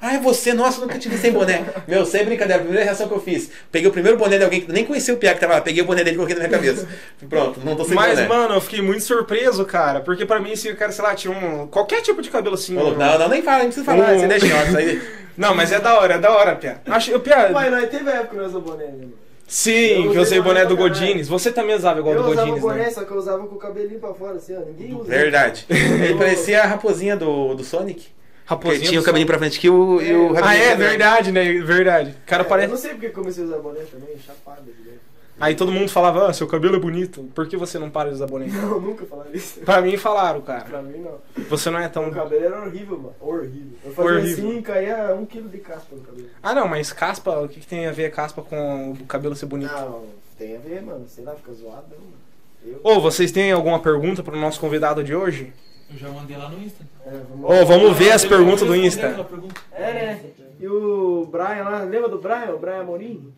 [0.00, 0.52] Ah, é você?
[0.52, 1.64] Nossa, nunca te vi sem boné.
[1.88, 3.50] Meu, sem brincadeira, a primeira reação que eu fiz.
[3.72, 5.60] Peguei o primeiro boné de alguém que nem conhecia o Pia que tava lá.
[5.60, 6.86] Peguei o boné dele e coloquei na minha cabeça.
[7.28, 8.28] Pronto, não tô sem Mas, boné.
[8.28, 9.98] mano, eu fiquei muito surpreso, cara.
[10.00, 11.66] Porque pra mim, se o cara, sei lá, tinha um.
[11.66, 12.76] Qualquer tipo de cabelo assim.
[12.76, 14.12] Falou, um- não, não, nem fala, nem precisa falar.
[14.12, 15.02] Um- Você deixa isso aí.
[15.36, 16.80] Não, mas é da hora, é da hora, Pia.
[16.86, 19.12] Acho, Pia, Pai, nós teve a época que nós boné, né, mano?
[19.46, 20.76] Sim, eu que eu usei boné do.
[20.76, 21.28] Godines.
[21.28, 22.90] Você também usava igual Eu do usava Godines, boné, né?
[22.90, 24.60] só que eu usava com o cabelinho pra fora, assim, ó.
[24.60, 25.08] Ninguém usa.
[25.10, 25.66] Verdade.
[25.70, 28.06] Ele parecia a raposinha do, do Sonic.
[28.46, 30.40] Raposinha tinha o cabelinho pra frente aqui e o, e o É.
[30.42, 31.44] Ah, é, verdade, né?
[31.62, 32.10] Verdade.
[32.10, 32.68] O cara É, Eu parece.
[32.70, 34.62] não sei porque comecei a usar boné também, chapado.
[34.66, 34.92] Né?
[35.40, 37.24] Aí todo mundo falava, ah, seu cabelo é bonito.
[37.34, 38.46] Por que você não para de usar boné?
[38.46, 39.60] Não, nunca falaram isso.
[39.60, 40.64] Pra mim falaram, cara.
[40.64, 41.18] Pra mim, não.
[41.48, 42.08] Você não é tão.
[42.08, 43.14] O cabelo era horrível, mano.
[43.20, 43.78] Horrível.
[43.84, 44.48] Eu fazia Horrível.
[44.48, 46.28] assim, caía um quilo de caspa no cabelo.
[46.42, 49.46] Ah, não, mas caspa, o que, que tem a ver caspa com o cabelo ser
[49.46, 49.72] bonito?
[49.72, 50.04] Não,
[50.38, 51.04] tem a ver, mano.
[51.08, 52.24] Sei lá, fica zoado, não, mano.
[52.64, 52.80] Eu...
[52.82, 55.52] Ô, vocês têm alguma pergunta pro nosso convidado de hoje?
[55.90, 56.84] Eu já mandei lá no Insta.
[57.04, 59.26] É, vamos Ô, vamos ver as perguntas do Insta.
[59.72, 60.20] É, né?
[60.58, 62.54] E o Brian lá, lembra do Brian?
[62.54, 63.32] O Brian Amorim?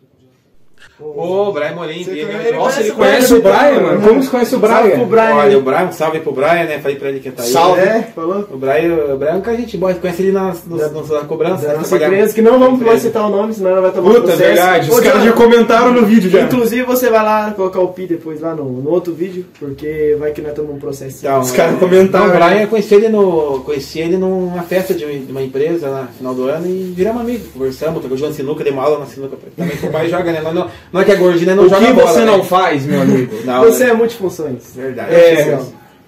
[0.99, 2.47] Ô, Brian Morim, conhece- né?
[2.47, 3.99] ele Nossa, ele conhece conhece o Brian, Brian, mano.
[3.99, 4.07] né?
[4.07, 5.25] Como você conhece o Salve pro Brian?
[5.25, 5.35] Brian.
[5.35, 6.79] Olha, o Brian, salve pro Brian, né?
[6.79, 7.49] Falei pra ele que tá aí.
[7.49, 7.81] Salve.
[7.81, 8.47] É, falou?
[8.51, 11.67] O Brian, o Brian é um cara gente boa, conhece ele na, na cobrança.
[11.67, 11.77] Da né?
[11.79, 14.39] nossa empresa, que não vamos mais citar o nome, senão ela vai tomar Puta, processo.
[14.43, 14.91] verdade.
[14.91, 16.41] Os caras já comentaram no vídeo já.
[16.41, 20.31] Inclusive você vai lá colocar o pi depois lá no, no outro vídeo, porque vai
[20.31, 21.17] que nós tomamos um processo.
[21.19, 22.27] Então, Os caras é, comentaram.
[22.27, 26.07] O Brian, eu conheci ele, no, conheci ele numa festa de uma, empresa lá no
[26.07, 27.47] final do ano e viramos amigos.
[27.53, 29.37] Conversamos, tocou jogando sinuca, dei uma aula na sinuca.
[29.55, 30.41] Também que o pai joga, né?
[30.41, 31.55] Não, não, não é que é gordinho, né?
[31.55, 32.25] Não O joga que bola, você né?
[32.25, 33.35] não faz, meu amigo?
[33.45, 33.89] Não, Você né?
[33.89, 34.73] é multifunções.
[34.75, 35.13] Verdade.
[35.15, 35.59] É,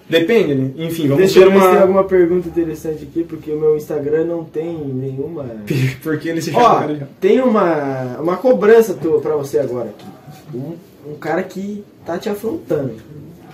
[0.08, 0.70] depende, né?
[0.76, 1.80] Enfim, vamos Deixa ter eu ver se tem uma...
[1.82, 5.46] alguma pergunta interessante aqui, porque o meu Instagram não tem nenhuma.
[6.02, 6.94] Porque ele se Ó, chama...
[6.94, 10.06] de- tem uma, uma cobrança tua, pra você agora aqui.
[10.54, 10.74] Um,
[11.12, 12.94] um cara que tá te afrontando.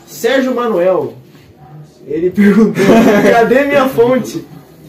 [0.06, 1.14] Sérgio Manuel.
[2.06, 2.84] Ele perguntou:
[3.30, 4.44] cadê minha fonte?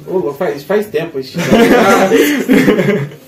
[0.08, 1.20] Ô, faz, faz tempo.
[1.20, 1.38] isso.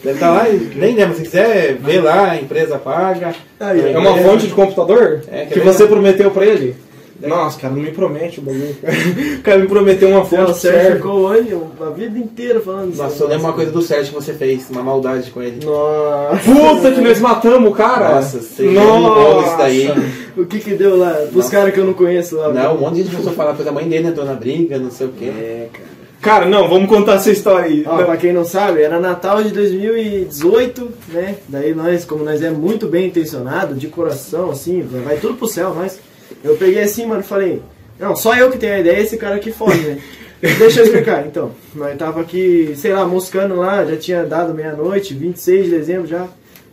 [0.04, 1.16] Deve estar lá, e nem lembro.
[1.16, 3.34] Se quiser ver lá, a empresa paga.
[3.60, 4.24] Aí, É uma É.
[4.24, 5.22] fonte de computador?
[5.32, 6.76] É, que quer você prometeu pra ele?
[7.22, 8.74] Nossa, cara, não me promete o bagulho.
[9.40, 10.58] O cara me prometeu uma O fonte.
[10.58, 10.96] Sérgio Sérgio.
[10.98, 11.54] ficou onde?
[11.86, 13.04] A vida inteira falando isso.
[13.04, 15.66] Nossa, eu lembro uma coisa do Sérgio que você fez, uma maldade com ele.
[15.66, 16.38] Nossa.
[16.46, 18.16] Puta que nós matamos o cara!
[18.16, 19.92] Nossa, você derrubou isso daí.
[20.38, 21.14] O que que deu lá?
[21.30, 21.52] Nossa.
[21.52, 22.54] caras que eu não conheço lá.
[22.54, 24.78] Não, um monte de gente começou a falar coisa, a mãe dele entrou na briga,
[24.80, 25.26] não sei o quê.
[25.26, 25.99] É, cara.
[26.22, 27.84] Cara, não, vamos contar essa história aí.
[27.88, 31.38] Ó, pra quem não sabe, era Natal de 2018, né?
[31.48, 35.74] Daí nós, como nós é muito bem intencionado, de coração, assim, vai tudo pro céu,
[35.74, 36.00] nós.
[36.44, 37.62] Eu peguei assim, mano, falei,
[37.98, 40.02] não, só eu que tenho a ideia, esse cara aqui foge, né?
[40.42, 41.52] Deixa eu explicar, então.
[41.74, 46.28] Nós tava aqui, sei lá, moscando lá, já tinha dado meia-noite, 26 de dezembro já.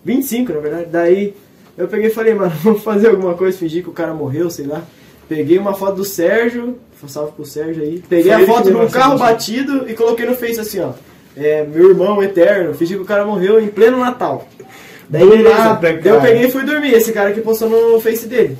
[0.04, 0.86] 25, na verdade.
[0.90, 1.34] Daí
[1.78, 4.66] eu peguei e falei, mano, vamos fazer alguma coisa, fingir que o cara morreu, sei
[4.66, 4.82] lá.
[5.28, 8.02] Peguei uma foto do Sérgio, salve pro Sérgio aí.
[8.08, 10.92] Peguei Foi a foto de um carro batido e coloquei no Face assim, ó.
[11.36, 14.48] É, meu irmão eterno, fingi que o cara morreu em pleno Natal.
[15.08, 15.56] Daí beleza.
[15.56, 16.94] nada, Daí eu peguei e fui dormir.
[16.94, 18.56] Esse cara que postou no Face dele.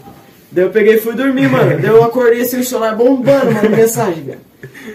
[0.51, 1.79] Daí eu peguei e fui dormir, mano.
[1.81, 4.41] Daí eu acordei assim, o celular bombando, mano, mensagem, velho.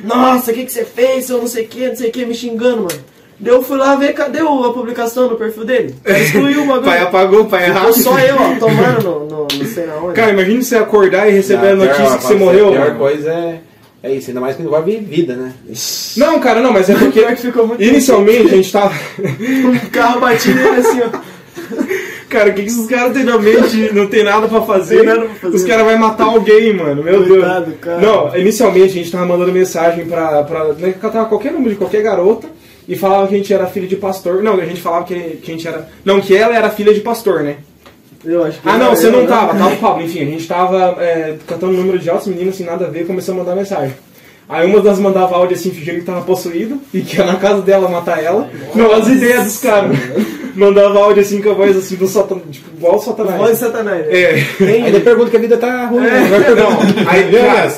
[0.04, 1.30] Nossa, o que, que você fez?
[1.30, 3.11] Eu não sei o que, não sei o que, me xingando, mano.
[3.42, 5.96] Daí eu fui lá ver, cadê o- a publicação no perfil dele?
[6.06, 6.84] Excluiu o bagulho.
[6.84, 7.92] Pai apagou, pai errado.
[7.94, 10.14] só eu, ó, tomando no, no, não sei na onde.
[10.14, 12.68] Cara, imagina você acordar e receber a Não, notícia pior- que você morreu.
[12.68, 13.00] A pior mano.
[13.00, 13.60] coisa é,
[14.04, 15.54] é isso, ainda mais que envolve vida, né?
[16.18, 18.94] Não, cara, não, mas é porque Pior que ficou muito inicialmente a gente tava.
[19.20, 21.32] um carro batido e ele assim, ó.
[22.30, 23.92] Cara, o que, que esses caras têm na mente?
[23.94, 25.04] Não tem nada pra fazer.
[25.04, 25.56] Nada pra fazer.
[25.56, 27.04] Os caras vão matar alguém, mano.
[27.04, 27.78] Meu Coitado, Deus.
[27.82, 28.00] cara.
[28.00, 30.42] Não, inicialmente a gente tava mandando mensagem pra.
[30.44, 32.48] pra né, catar qualquer número de qualquer garota
[32.92, 34.44] e falava que a gente era filho de pastor.
[34.44, 35.88] Não, a gente falava que, que a gente era.
[36.04, 37.56] Não, que ela era filha de pastor, né?
[38.22, 39.28] Eu acho que Ah, não, você não né?
[39.28, 40.04] tava, tava o Pablo.
[40.04, 43.34] Enfim, a gente tava é, cantando número de altos meninos sem nada a ver, começou
[43.34, 43.96] a mandar mensagem.
[44.50, 47.62] Aí uma das mandava áudio assim, fingindo que tava possuído e que ia na casa
[47.62, 48.50] dela matar ela.
[48.76, 49.98] Não, as ideias dos caras.
[50.56, 53.38] mandava áudio assim com a voz assim do satanás, tipo, igual o satanás.
[53.38, 54.14] Voz de Satanás, né?
[54.22, 54.44] É.
[54.58, 56.02] Tem- Ainda pergunta que a vida tá ruim.
[56.04, 56.20] né?
[56.48, 57.10] É, não.
[57.10, 57.70] Aí, Viu, cara,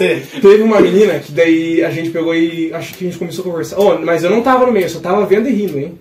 [0.42, 3.48] teve uma menina que daí a gente pegou e acho que a gente começou a
[3.50, 3.80] conversar.
[3.80, 5.98] Oh, mas eu não tava no meio, eu só tava vendo e rindo, hein?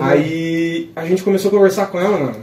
[0.00, 2.36] Aí a gente começou a conversar com ela, mano.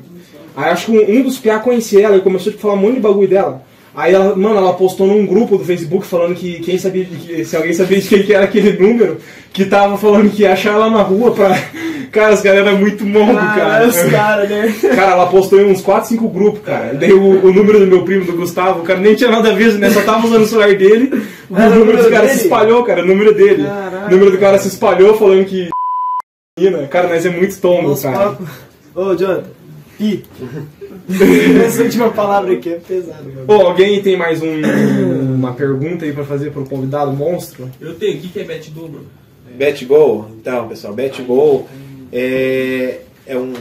[0.56, 2.96] Aí acho que um, um dos piá conhecia ela e começou a falar um monte
[2.96, 3.62] de bagulho dela.
[3.98, 7.43] Aí ela, mano, ela postou num grupo do Facebook falando que quem sabia de que,
[7.43, 9.18] se alguém sabia de quem que era aquele número,
[9.52, 11.50] que tava falando que ia achar ela na rua pra.
[12.12, 13.88] Cara, os caras eram muito mongo, Caralho, cara.
[13.88, 14.76] os caras, né?
[14.95, 16.93] Cara, ela postou em uns 4, 5 grupos, cara.
[16.93, 19.50] E daí o, o número do meu primo, do Gustavo, o cara nem tinha nada
[19.52, 19.89] a ver, né?
[19.89, 21.12] Só tava usando o celular dele.
[21.50, 22.38] O Era o número número do cara dele?
[22.38, 23.64] se espalhou, cara, o número dele.
[23.64, 24.08] Caralho.
[24.08, 25.70] O número do cara se espalhou falando que.
[26.89, 28.38] Cara, mas é muito tombo, Os cara.
[28.93, 29.43] Ô, Jonathan.
[29.98, 30.24] Pi.
[31.66, 33.24] Essa última palavra aqui é pesada.
[33.45, 34.62] Pô, alguém tem mais um-
[35.36, 37.70] uma pergunta aí pra fazer pro convidado monstro?
[37.80, 39.06] Eu tenho, o que, é bet go, mano?
[39.58, 41.66] BetGo, então, pessoal, BetGo
[42.14, 43.54] é, é um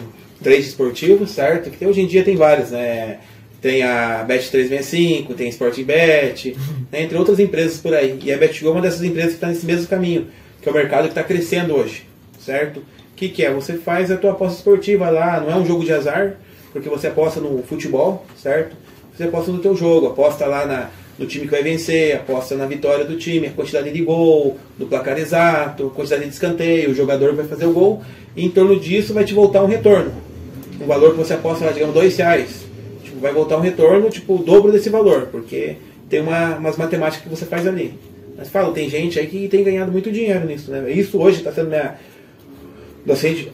[0.43, 1.70] trade esportivo, certo?
[1.70, 3.18] Que hoje em dia tem vários, né?
[3.62, 6.55] Tem a Bet365, tem a Sporting Bet,
[6.93, 7.03] né?
[7.03, 8.18] entre outras empresas por aí.
[8.22, 10.26] E a BetGo é uma dessas empresas que está nesse mesmo caminho,
[10.61, 12.05] que é o mercado que está crescendo hoje,
[12.39, 12.80] certo?
[12.80, 13.51] O que, que é?
[13.51, 16.37] Você faz a tua aposta esportiva lá, não é um jogo de azar,
[16.77, 18.77] porque você aposta no futebol, certo?
[19.16, 22.66] Você aposta no teu jogo, aposta lá na, no time que vai vencer, aposta na
[22.66, 27.35] vitória do time, a quantidade de gol, do placar exato, quantidade de escanteio, o jogador
[27.35, 28.03] vai fazer o gol,
[28.37, 30.12] e em torno disso vai te voltar um retorno.
[30.79, 32.66] O valor que você aposta lá, digamos, dois reais,
[33.03, 35.77] tipo, vai voltar um retorno, tipo, o dobro desse valor, porque
[36.11, 37.95] tem uma, umas matemáticas que você faz ali.
[38.37, 40.93] Mas falo, tem gente aí que tem ganhado muito dinheiro nisso, né?
[40.93, 41.95] Isso hoje está sendo minha,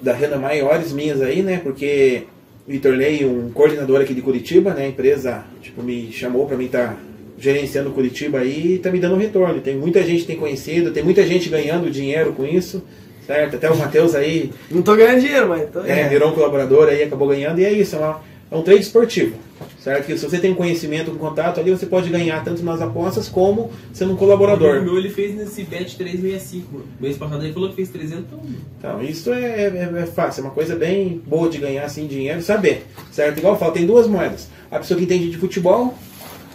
[0.02, 1.60] da renda maiores minhas aí, né?
[1.62, 2.24] Porque
[2.66, 4.84] me tornei um coordenador aqui de Curitiba, né?
[4.84, 6.96] A empresa tipo, me chamou para mim estar
[7.38, 9.60] gerenciando Curitiba aí e tá me dando um retorno.
[9.60, 12.82] Tem muita gente que tem conhecido, tem muita gente ganhando dinheiro com isso,
[13.26, 13.56] certo?
[13.56, 17.02] Até o Matheus aí Não tô ganhando dinheiro, mas tô é, virou um colaborador aí,
[17.02, 18.20] acabou ganhando, e é isso, é, uma-
[18.52, 19.36] é um trade esportivo.
[19.80, 20.06] Certo?
[20.06, 23.28] Que se você tem um conhecimento, um contato ali, você pode ganhar tanto nas apostas
[23.28, 24.80] como sendo um O colaborador.
[24.80, 26.84] meu ele fez nesse bet 365, mano.
[27.00, 28.40] Mês passado ele falou que fez 300, então.
[28.78, 32.40] Então, isso é, é- é fácil, é uma coisa bem boa de ganhar assim dinheiro,
[32.42, 32.86] saber.
[33.10, 33.38] Certo?
[33.38, 34.48] Igual eu falo, tem duas moedas.
[34.70, 35.94] A pessoa que entende de futebol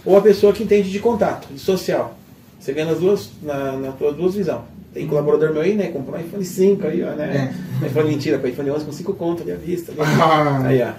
[0.05, 2.17] ou a pessoa que entende de contato, de social.
[2.59, 4.61] Você ganha nas duas, na, na tua duas visões.
[4.93, 5.87] Tem colaborador meu aí, né?
[5.87, 7.53] Comprou um iPhone 5 aí, ó, né?
[7.85, 9.91] iPhone mentira, com iPhone 11 com 5 conto ali à vista.
[9.91, 9.99] ali.
[10.19, 10.61] Ah.
[10.65, 10.91] Aí, ó.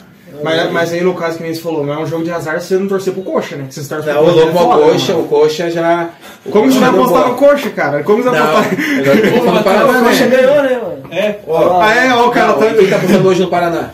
[0.43, 2.61] Mas, mas aí no caso que nem você falou, não é um jogo de azar
[2.61, 3.67] se você não torcer pro coxa, né?
[3.69, 4.45] Que você torce Não, o pro coxa.
[4.61, 5.25] louco é coxa, mano.
[5.25, 6.11] o coxa já.
[6.51, 8.03] Como você vai Não, apostar no coxa, cara?
[8.05, 8.79] Como você vai Não, apostar?
[9.59, 11.03] O Paraná, Coxa ganhou, né, mano?
[11.11, 11.39] É,
[11.81, 12.15] Ah, é?
[12.15, 12.75] Ó, o cara não, tá.
[12.75, 13.91] Quem tá apostando hoje no Paraná?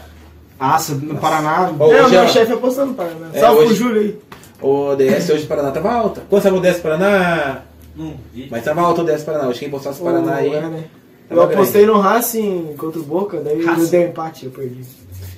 [0.61, 1.71] Nossa, no Paraná.
[1.79, 3.29] É, o hoje meu é- chefe apostando para, né?
[3.33, 4.19] É, Salve pro Júlio aí.
[4.63, 6.23] O DS hoje no Paraná tava alta.
[6.29, 7.59] Quanto estava o DS Paraná?
[7.97, 8.49] não vi.
[8.51, 9.49] Mas tava alto o DS Paraná.
[9.49, 10.53] Hoje quem apostasse o Paraná aí.
[10.55, 10.85] É, né?
[11.31, 13.87] Eu tava apostei no Racing contra o Boca, daí Racing.
[13.91, 14.81] deu empate, eu perdi.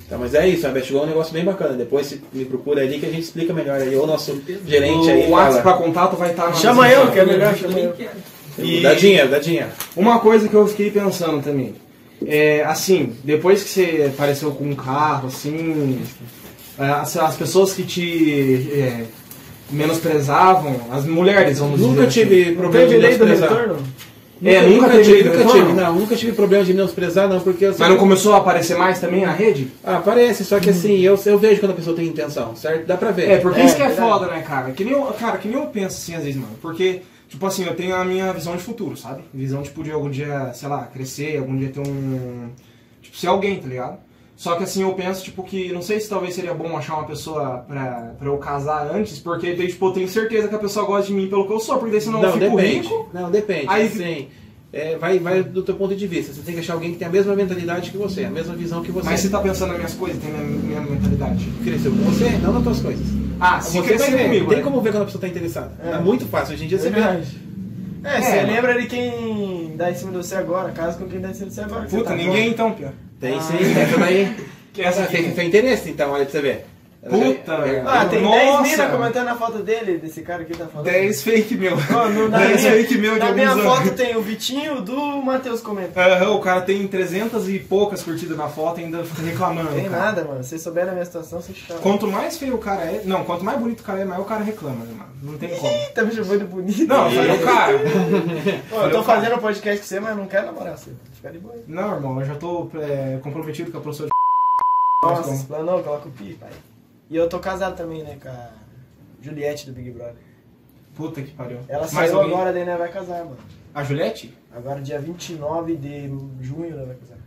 [0.08, 1.72] Tá, mas é isso, a BetGo é um negócio bem bacana.
[1.74, 3.96] Depois se me procura ali que a gente explica melhor aí.
[3.96, 5.78] O nosso gerente aí O WhatsApp fala.
[5.78, 7.94] contato vai estar na Chama eu, que é melhor, chama eu.
[8.58, 9.68] E- Dá dinheiro, dá dinheiro.
[9.96, 11.74] Uma coisa que eu fiquei pensando também.
[12.24, 16.00] É, assim, depois que você apareceu com um carro, assim,
[16.78, 19.04] é, as, as pessoas que te é,
[19.70, 22.26] menosprezavam, as mulheres, vamos Nunca dizer.
[22.26, 23.76] tive Não problema de teve lei do menosprezar.
[24.44, 27.64] É, nunca teve lei do nunca tive, não, nunca tive problema de menosprezar, não, porque
[27.64, 29.68] eu Mas não começou a aparecer mais também na rede?
[29.82, 32.86] Ah, parece, só que assim, eu, eu vejo quando a pessoa tem intenção, certo?
[32.86, 33.30] Dá pra ver.
[33.30, 34.08] É, porque É, isso que é verdade.
[34.10, 34.72] foda, né, cara?
[34.72, 36.52] Que nem eu, cara, que nem eu penso assim às vezes, mano.
[36.60, 39.22] Porque Tipo assim, eu tenho a minha visão de futuro, sabe?
[39.34, 42.48] Visão, tipo, de algum dia, sei lá, crescer, algum dia ter um.
[43.02, 43.98] Tipo, ser alguém, tá ligado?
[44.36, 47.06] Só que assim, eu penso, tipo, que não sei se talvez seria bom achar uma
[47.06, 50.84] pessoa pra, pra eu casar antes, porque daí, tipo, eu tenho certeza que a pessoa
[50.84, 52.76] gosta de mim pelo que eu sou, porque daí senão eu fico depende.
[52.88, 53.08] rico.
[53.14, 53.64] Não, depende.
[53.66, 54.28] Aí- Assim,
[54.72, 56.34] é, vai, vai do teu ponto de vista.
[56.34, 58.82] Você tem que achar alguém que tem a mesma mentalidade que você, a mesma visão
[58.82, 59.06] que você.
[59.08, 61.48] Mas você tá pensando nas minhas coisas, tem a minha, minha mentalidade.
[61.64, 63.06] cresceu com você, não nas tuas coisas.
[63.40, 64.62] Ah, se você crescer comigo, tem né?
[64.64, 65.72] como ver quando a pessoa tá interessada.
[65.82, 65.92] É.
[65.92, 66.54] É, muito fácil.
[66.54, 67.00] Hoje em dia você vê.
[67.00, 67.38] Verdade.
[68.04, 68.52] É, É, você mano.
[68.52, 71.48] lembra de quem dá em cima de você agora, casa com quem dá em cima
[71.48, 71.86] de você agora.
[71.86, 72.92] Puta, tá ninguém então, Pia.
[73.20, 73.40] Tem Ah.
[73.40, 74.36] sim, essa daí.
[74.76, 75.16] Que essa aqui.
[75.16, 76.66] tem, tem interesse, então, olha pra você ver.
[77.08, 77.88] Puta, já- velho.
[77.88, 78.36] Ah, tem Nossa.
[78.36, 80.84] 10 minas comentando a foto dele, desse cara que tá falando.
[80.86, 81.76] 10 fake meu.
[81.76, 85.60] No- na 10 minha, fake meu de na minha foto tem o Vitinho do Matheus
[85.62, 86.04] comentando.
[86.04, 89.68] Aham, o cara tem 300 e poucas curtidas na foto e ainda fica reclamando.
[89.72, 90.02] Tem cara.
[90.02, 90.42] nada, mano.
[90.44, 91.80] Se souber da minha situação, você chora.
[91.80, 93.00] Quanto mais feio o cara é.
[93.04, 95.10] Não, quanto mais bonito o cara é, mais o cara reclama, né, mano?
[95.22, 95.72] Não tem como.
[95.72, 96.86] Ih, tá me chamando de bonito.
[96.88, 97.72] Não, eu falei o cara.
[98.68, 100.90] Pô, eu tô fazendo um podcast com você, mas não quero namorar você.
[101.26, 101.54] Fica de boa.
[101.66, 105.06] Não, irmão, eu já tô é, comprometido com a professora de.
[105.08, 106.50] Nossa, explanou, coloca o pi, pai.
[107.10, 108.50] E eu tô casado também, né, com a
[109.20, 110.16] Juliette do Big Brother.
[110.94, 111.58] Puta que pariu.
[111.68, 112.32] Ela Mais saiu alguém?
[112.32, 113.38] agora, daí né, vai casar, mano.
[113.74, 114.36] A Juliette?
[114.54, 116.08] Agora, dia 29 de
[116.40, 117.18] junho, ela vai casar.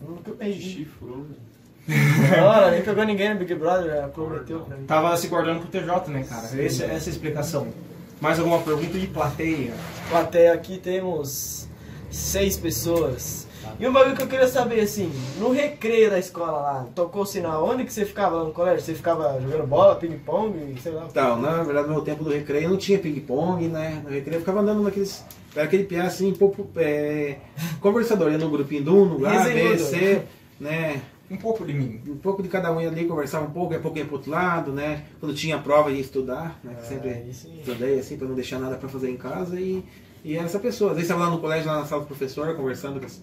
[0.00, 0.84] Nunca beijei.
[0.84, 1.48] Chifrou, velho.
[1.88, 4.84] Não, ela nem pegou ninguém no Big Brother, ela prometeu pra mim.
[4.84, 6.46] Tava se guardando pro TJ, né, cara?
[6.46, 7.68] Esse, essa é a explicação.
[8.20, 9.72] Mais alguma pergunta de plateia?
[10.10, 11.57] Plateia aqui temos
[12.10, 13.46] seis pessoas.
[13.78, 17.26] E um bagulho que eu queria saber, assim, no recreio da escola lá, tocou o
[17.26, 18.80] sinal, onde que você ficava lá no colégio?
[18.84, 21.06] Você ficava jogando bola, ping-pong, sei lá?
[21.08, 24.00] Então, na verdade, no meu tempo do recreio não tinha ping-pong, né?
[24.04, 25.24] No recreio eu ficava andando naqueles.
[25.54, 26.66] Era aquele piá assim, pouco.
[26.76, 27.36] É,
[27.80, 29.78] conversador, ia no grupinho do Uno, A, B.
[29.78, 30.22] C,
[30.58, 31.00] né?
[31.30, 32.00] Um pouco de mim.
[32.08, 34.30] Um pouco de cada um ia ali, conversava um pouco, a pouco ia pro outro
[34.30, 35.04] lado, né?
[35.20, 36.74] Quando tinha prova ia estudar, né?
[36.78, 37.58] Ah, Sempre aí sim.
[37.58, 39.84] estudei assim, pra não deixar nada pra fazer em casa e.
[40.24, 40.90] E era essa pessoa.
[40.90, 43.22] Às vezes estava lá no colégio, lá na sala do professor, conversando com os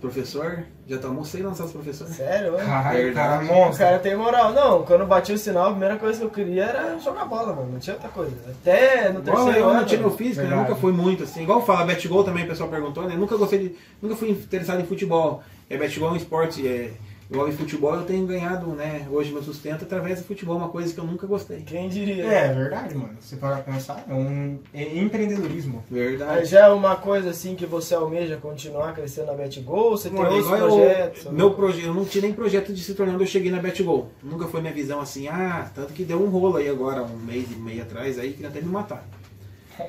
[0.00, 0.64] professor.
[0.86, 2.08] Já tomou sei lá na sala do professor.
[2.08, 2.56] Sério?
[2.56, 3.14] Verdade.
[3.14, 4.52] cara, O cara tem moral.
[4.52, 7.54] Não, quando eu bati o sinal, a primeira coisa que eu queria era jogar bola,
[7.54, 7.72] mano.
[7.72, 8.32] Não tinha outra coisa.
[8.48, 9.80] Até no terceiro eu ano.
[9.80, 10.48] não tinha meu físico, né?
[10.48, 10.68] Verdade.
[10.68, 11.42] nunca fui muito assim.
[11.42, 13.16] Igual fala, betgol também, o pessoal perguntou, né?
[13.16, 13.76] Nunca gostei de.
[14.02, 15.42] Nunca fui interessado em futebol.
[15.70, 16.92] É, betgol é um esporte, é,
[17.34, 19.06] igual em futebol eu tenho ganhado, né?
[19.10, 21.62] Hoje meu sustento através do futebol, uma coisa que eu nunca gostei.
[21.62, 22.24] Quem diria?
[22.24, 23.16] É, é verdade, mano.
[23.20, 25.82] Você para pensar, é um é empreendedorismo.
[25.90, 26.46] Mas Verdade.
[26.46, 29.90] já é uma coisa assim que você almeja continuar crescendo na BetGol?
[29.90, 31.32] Você tem Mano, outros igual eu- projetos?
[31.32, 34.08] meu projeto, eu não tinha nem projeto de se tornar onde eu cheguei na BetGol.
[34.22, 37.50] Nunca foi minha visão assim, ah, tanto que deu um rolo aí agora, um mês
[37.50, 39.06] e meio atrás, aí queria até me matar.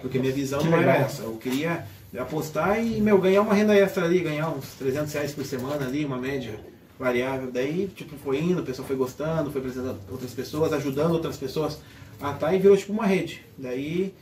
[0.02, 1.06] Porque minha visão Que não era legal.
[1.06, 1.22] essa.
[1.22, 1.86] Eu queria
[2.18, 6.04] apostar e, meu, ganhar uma renda extra ali, ganhar uns 300 reais por semana ali,
[6.06, 6.54] uma média
[7.00, 7.52] variável.
[7.52, 11.80] Daí, tipo, foi indo, o pessoal foi gostando, foi apresentando outras pessoas, ajudando outras pessoas
[12.20, 13.46] a estar e virou tipo uma rede.
[13.58, 14.14] Daí,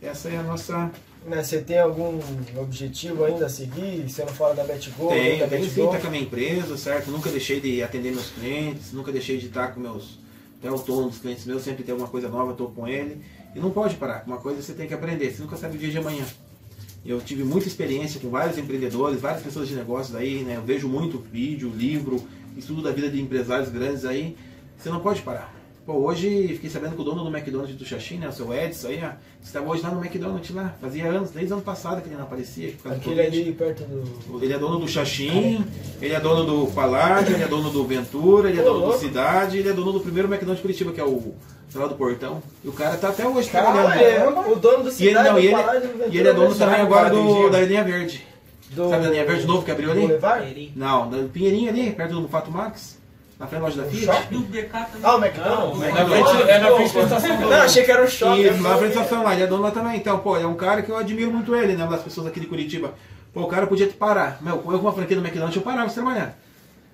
[0.00, 0.90] essa é a nossa.
[1.24, 2.18] Né, você tem algum
[2.56, 5.08] objetivo ainda a seguir, sendo fora da BetGol?
[5.10, 7.12] Tenho, da tenho sim, tá com a minha empresa, certo?
[7.12, 10.18] Nunca deixei de atender meus clientes, nunca deixei de estar com meus.
[10.58, 13.20] Até o tom dos clientes meus, sempre tem alguma coisa nova, eu tô com ele.
[13.54, 14.24] E não pode parar.
[14.26, 16.24] Uma coisa você tem que aprender, você nunca sabe o dia de amanhã.
[17.04, 20.56] Eu tive muita experiência com vários empreendedores, várias pessoas de negócios aí, né?
[20.56, 22.22] Eu vejo muito vídeo, livro,
[22.56, 24.36] estudo da vida de empresários grandes aí.
[24.76, 25.61] Você não pode parar.
[25.84, 28.28] Pô, hoje fiquei sabendo que o dono do McDonald's do Xaxim, né?
[28.28, 29.10] O seu Edson aí, ó,
[29.42, 30.76] estava hoje lá no McDonald's lá.
[30.80, 32.72] Fazia anos, desde o ano passado que ele não aparecia.
[32.84, 34.44] do Aquele ali perto do.
[34.44, 35.66] Ele é dono do Xaxim,
[36.00, 39.00] ele é dono do Paládio, ele é dono do Ventura, ele é dono do louco.
[39.00, 41.34] Cidade, ele é dono do primeiro McDonald's de Curitiba, que é o
[41.74, 42.40] lá do Portão.
[42.62, 44.00] E o cara tá até hoje trabalhando.
[44.00, 46.32] é o dono do E ele, cidade não, do e ele, do e ele é
[46.32, 48.24] dono Ventura, também agora do, da linha verde.
[48.70, 48.88] do...
[48.88, 50.72] Sabe da linha verde novo que abriu ali?
[50.76, 53.01] Não, da Pinheirinho ali, perto do Mufato Max,
[53.38, 54.28] na frente da loja da Fiat.
[54.30, 55.00] E o BK também.
[55.02, 55.78] Ah, o McDonald's?
[55.78, 58.06] Não, é na frente- é na frente da estação do- Não, achei que era um
[58.06, 58.40] shopping.
[58.40, 59.96] E lá na frente da estação lá, ele é dono lá também.
[59.96, 61.84] Então, pô, é um cara que eu admiro muito ele, né?
[61.84, 62.94] Uma das pessoas aqui de Curitiba.
[63.32, 64.38] Pô, o cara podia te parar.
[64.42, 66.38] Meu, eu com uma franquia do McDonald's, eu parava de trabalhar.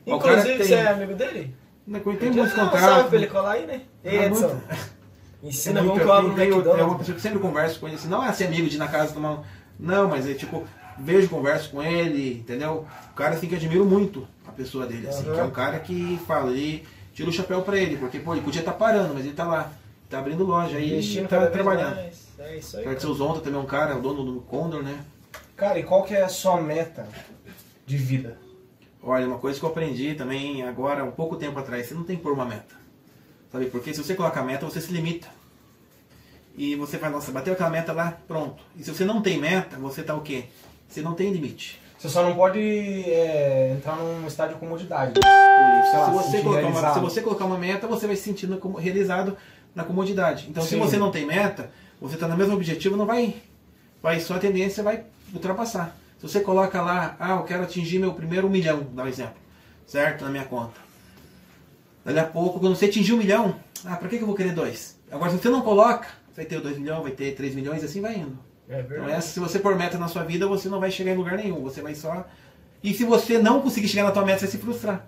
[0.07, 1.55] O Inclusive, tem- você é amigo dele?
[1.87, 3.07] Né, Tem muitos salve contatos.
[3.09, 3.81] pra ele colar aí, né?
[4.05, 4.49] Ei, Ah, Edson.
[4.49, 4.63] muito.
[5.43, 6.99] Ensina É como muito- que eu um tem- É uma McDonald's.
[6.99, 9.13] pessoa que sempre converso com ele, assim, não é ser amigo de ir na casa
[9.15, 9.39] tomar um...
[9.79, 10.65] Não, mas é tipo,
[10.99, 12.85] vejo, converso com ele, entendeu?
[13.13, 14.27] O cara assim que eu admiro muito
[14.59, 15.35] pessoa dele, assim, Aham.
[15.35, 16.85] que é um cara que fala, ele
[17.15, 19.73] tira o chapéu pra ele, porque, pô, ele podia estar parando, mas ele tá lá,
[20.11, 21.95] tá abrindo loja aí, Investindo tá trabalhando.
[21.95, 22.27] mais.
[22.39, 22.99] É isso aí.
[22.99, 25.05] Zonta também é um cara, o dono do Condor, né?
[25.57, 27.07] Cara, e qual que é a sua meta
[27.87, 28.37] de vida?
[29.03, 32.17] Olha, uma coisa que eu aprendi também agora, um pouco tempo atrás, você não tem
[32.17, 32.75] que pôr uma meta.
[33.51, 33.67] Sabe?
[33.67, 35.29] Porque se você coloca a meta, você se limita.
[36.57, 38.63] E você vai, nossa, bateu aquela meta lá, pronto.
[38.77, 40.45] E se você não tem meta, você tá o quê?
[40.89, 41.81] Você não tem limite.
[41.99, 45.19] Você só não pode é, entrar num estado de comodidade.
[45.23, 49.37] Lá, se, você uma, se você colocar uma meta, você vai se sentindo como- realizado
[49.75, 50.47] na comodidade.
[50.49, 50.79] Então, se Sim.
[50.79, 53.35] você não tem meta, você está no mesmo objetivo, não vai.
[54.01, 55.97] Vai só a tendência vai ultrapassar.
[56.21, 59.37] Se você coloca lá, ah, eu quero atingir meu primeiro milhão, dá um exemplo,
[59.85, 60.25] certo?
[60.25, 60.81] Na minha conta.
[62.05, 64.53] Daqui a pouco, quando você atingir um milhão, ah, pra que que eu vou querer
[64.53, 64.97] dois?
[65.11, 68.01] Agora, se você não coloca, vai ter dois milhões, vai ter três milhões, e assim
[68.01, 68.39] vai indo.
[68.69, 71.17] É Então, essa, se você pôr meta na sua vida, você não vai chegar em
[71.17, 71.63] lugar nenhum.
[71.63, 72.27] Você vai só.
[72.83, 75.07] E se você não conseguir chegar na tua meta, você vai se frustrar.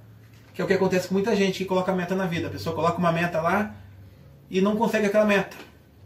[0.54, 2.46] Que é o que acontece com muita gente que coloca meta na vida.
[2.48, 3.74] A pessoa coloca uma meta lá
[4.50, 5.56] e não consegue aquela meta.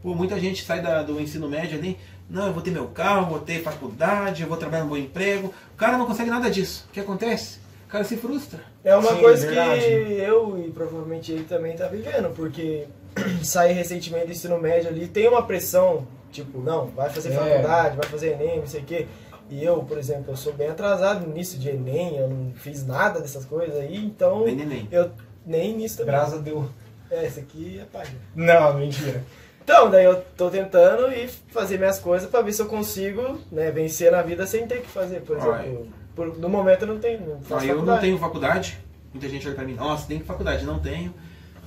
[0.02, 1.96] Pô, muita gente sai da- do ensino médio ali.
[2.28, 5.48] Não, eu vou ter meu carro, vou ter faculdade, eu vou trabalhar num bom emprego.
[5.72, 6.86] O cara não consegue nada disso.
[6.90, 7.58] O que acontece?
[7.86, 8.60] O cara se frustra.
[8.82, 9.80] É uma Sim, coisa verdade.
[9.80, 12.86] que eu e provavelmente ele também tá vivendo, porque
[13.42, 17.36] saí recentemente do ensino médio ali, tem uma pressão, tipo, não, vai fazer É.
[17.36, 19.06] faculdade, vai fazer Enem, não sei o quê.
[19.50, 23.20] E eu, por exemplo, eu sou bem atrasado nisso de Enem, eu não fiz nada
[23.20, 24.88] dessas coisas aí, então Nem neném.
[24.90, 25.10] eu
[25.46, 26.14] nem nisso também.
[26.14, 26.66] Graças a Deus.
[27.10, 28.18] É, esse aqui é página.
[28.34, 29.22] Não, mentira.
[29.62, 33.70] Então, daí eu tô tentando e fazer minhas coisas pra ver se eu consigo, né,
[33.70, 35.88] vencer na vida sem ter que fazer, por exemplo.
[36.14, 38.78] Por, no momento eu não tenho, não Ah, eu não tenho faculdade.
[39.12, 40.64] Muita gente olha pra mim, nossa, tem que faculdade.
[40.64, 41.14] Não tenho.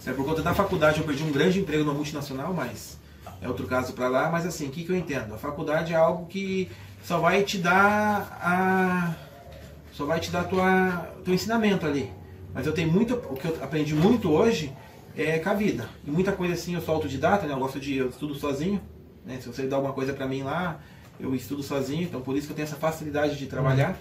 [0.03, 2.97] Por conta da faculdade, eu perdi um grande emprego numa multinacional, mas
[3.41, 4.29] é outro caso pra lá.
[4.29, 5.33] Mas assim, o que, que eu entendo?
[5.33, 6.69] A faculdade é algo que
[7.03, 9.15] só vai te dar a.
[9.91, 12.11] Só vai te dar tua, teu ensinamento ali.
[12.53, 13.15] Mas eu tenho muito.
[13.15, 14.71] O que eu aprendi muito hoje
[15.15, 15.89] é com a vida.
[16.05, 17.53] E muita coisa assim, eu sou autodidata, né?
[17.53, 17.95] Eu gosto de.
[17.97, 18.81] Eu estudo sozinho.
[19.25, 19.39] Né?
[19.41, 20.79] Se você dá alguma coisa pra mim lá,
[21.19, 22.03] eu estudo sozinho.
[22.03, 23.97] Então por isso que eu tenho essa facilidade de trabalhar.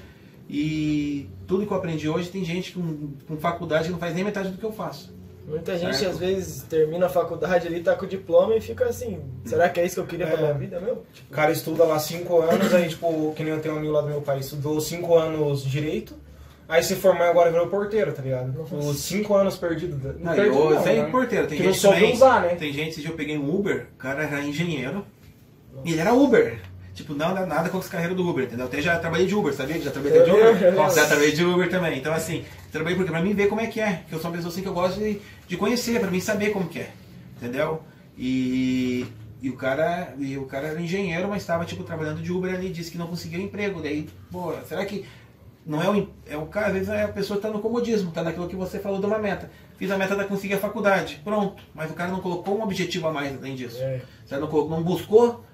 [0.48, 4.22] E tudo que eu aprendi hoje tem gente com, com faculdade que não faz nem
[4.22, 5.15] metade do que eu faço.
[5.46, 6.12] Muita gente Certo.
[6.12, 9.78] às vezes termina a faculdade ali, tá com o diploma e fica assim, será que
[9.78, 10.40] é isso que eu queria pra É.
[10.42, 11.04] minha vida, meu?
[11.30, 14.00] O cara estuda lá 5 anos, aí, tipo, que nem eu tenho um amigo lá
[14.00, 16.14] do meu pai, estudou 5 anos direito,
[16.68, 18.60] aí se formou e agora virou porteiro, tá ligado?
[18.72, 20.02] Os 5 anos perdidos.
[20.02, 21.08] Não, Não, perdido eu, não, sem né?
[21.10, 21.46] porteiro.
[21.46, 22.54] Tem Que não gente soube também, usar, né?
[22.56, 25.06] Tem gente, dia eu peguei um Uber, o cara era engenheiro
[25.84, 26.58] e ele era Uber.
[26.96, 28.64] Tipo, não dá nada com essa carreira do Uber, entendeu?
[28.66, 29.78] Até já trabalhei de Uber, sabia?
[29.80, 30.62] Já trabalhei de Eu Uber?
[30.62, 30.94] eu lembro.
[30.94, 31.98] Já trabalhei de Uber também.
[31.98, 34.02] Então, assim, trabalhei porque pra mim ver como é que é.
[34.08, 36.50] Que eu sou uma pessoa assim que eu gosto de, de conhecer, pra mim saber
[36.50, 36.90] como que é.
[37.36, 37.82] Entendeu?
[38.16, 39.06] E,
[39.42, 42.70] e o cara e o cara era engenheiro, mas estava tipo trabalhando de Uber ali,
[42.70, 43.82] disse que não conseguiu emprego.
[43.82, 45.04] Daí, pô, será que
[45.66, 48.22] não é o é o cara, às vezes é a pessoa está no comodismo, tá
[48.22, 49.50] naquilo que você falou de uma meta.
[49.76, 51.62] Fiz a meta da conseguir a faculdade, pronto.
[51.74, 53.76] Mas o cara não colocou um objetivo a mais além disso.
[53.82, 54.00] É.
[54.24, 55.44] Você não, colocou- não buscou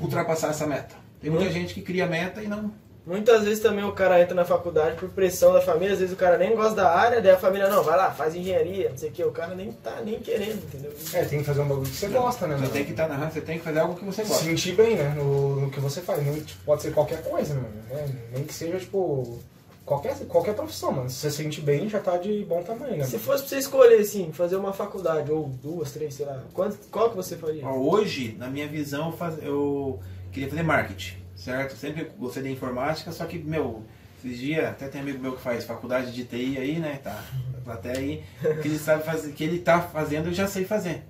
[0.00, 0.94] ultrapassar essa meta.
[1.20, 2.70] Tem muita gente que cria meta e não.
[3.06, 6.16] Muitas vezes também o cara entra na faculdade por pressão da família, às vezes o
[6.16, 9.10] cara nem gosta da área, daí a família, não, vai lá, faz engenharia, não sei
[9.10, 10.90] o que, o cara nem tá nem querendo, entendeu?
[11.12, 12.54] É, tem que fazer um bagulho que você gosta, né?
[12.54, 12.72] Você mano?
[12.72, 14.44] tem que estar na você tem que fazer algo que você gosta.
[14.44, 15.12] sentir bem, né?
[15.14, 16.24] No, no que você faz.
[16.26, 17.68] Não, tipo, pode ser qualquer coisa, mano.
[17.90, 18.08] né?
[18.32, 19.38] Nem que seja, tipo,
[19.84, 21.08] qualquer, qualquer profissão, mano.
[21.10, 23.04] Se você se sente bem, já tá de bom tamanho, né?
[23.04, 26.76] Se fosse pra você escolher, assim, fazer uma faculdade, ou duas, três, sei lá, quanto,
[26.90, 27.66] qual que você faria?
[27.68, 30.00] Hoje, na minha visão, eu faz- eu
[30.32, 31.76] queria fazer marketing, certo?
[31.76, 33.82] Sempre gostei da informática, só que, meu,
[34.24, 37.00] esses dias, até tem amigo meu que faz faculdade de TI aí, né?
[37.02, 37.22] Tá,
[37.64, 38.24] plateia aí,
[38.62, 41.02] que ele sabe fazer, que ele tá fazendo, eu já sei fazer.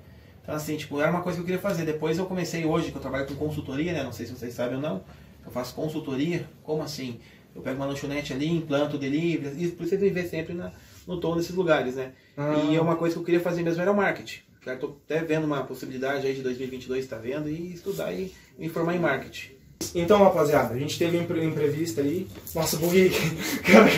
[0.42, 1.84] Então, assim, tipo, era uma coisa que eu queria fazer.
[1.86, 4.02] Depois eu comecei hoje, que eu trabalho com consultoria, né?
[4.02, 5.02] Não sei se vocês sabem ou não.
[5.42, 6.46] Eu faço consultoria.
[6.62, 7.18] Como assim?
[7.55, 10.72] Eu pego uma lanchonete ali, implanto delivery, e por isso viver sempre na,
[11.07, 12.12] no tom desses lugares, né?
[12.70, 14.40] E é uma coisa que eu queria fazer mesmo era o marketing.
[14.64, 17.48] Cara, tô até vendo uma possibilidade aí de 2022, tá vendo?
[17.48, 19.50] E estudar e me formar em marketing.
[19.94, 22.26] Então, rapaziada, a gente teve impre- imprevisto aí.
[22.55, 23.11] Nossa, buguei.
[23.64, 23.90] Cara.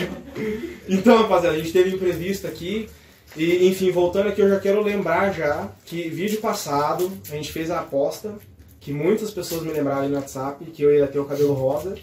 [0.89, 2.89] Então, rapaziada, a gente teve imprevisto aqui.
[3.35, 7.69] E, enfim, voltando aqui, eu já quero lembrar já que vídeo passado a gente fez
[7.71, 8.35] a aposta
[8.79, 11.95] que muitas pessoas me lembraram no WhatsApp que eu ia ter o cabelo rosa.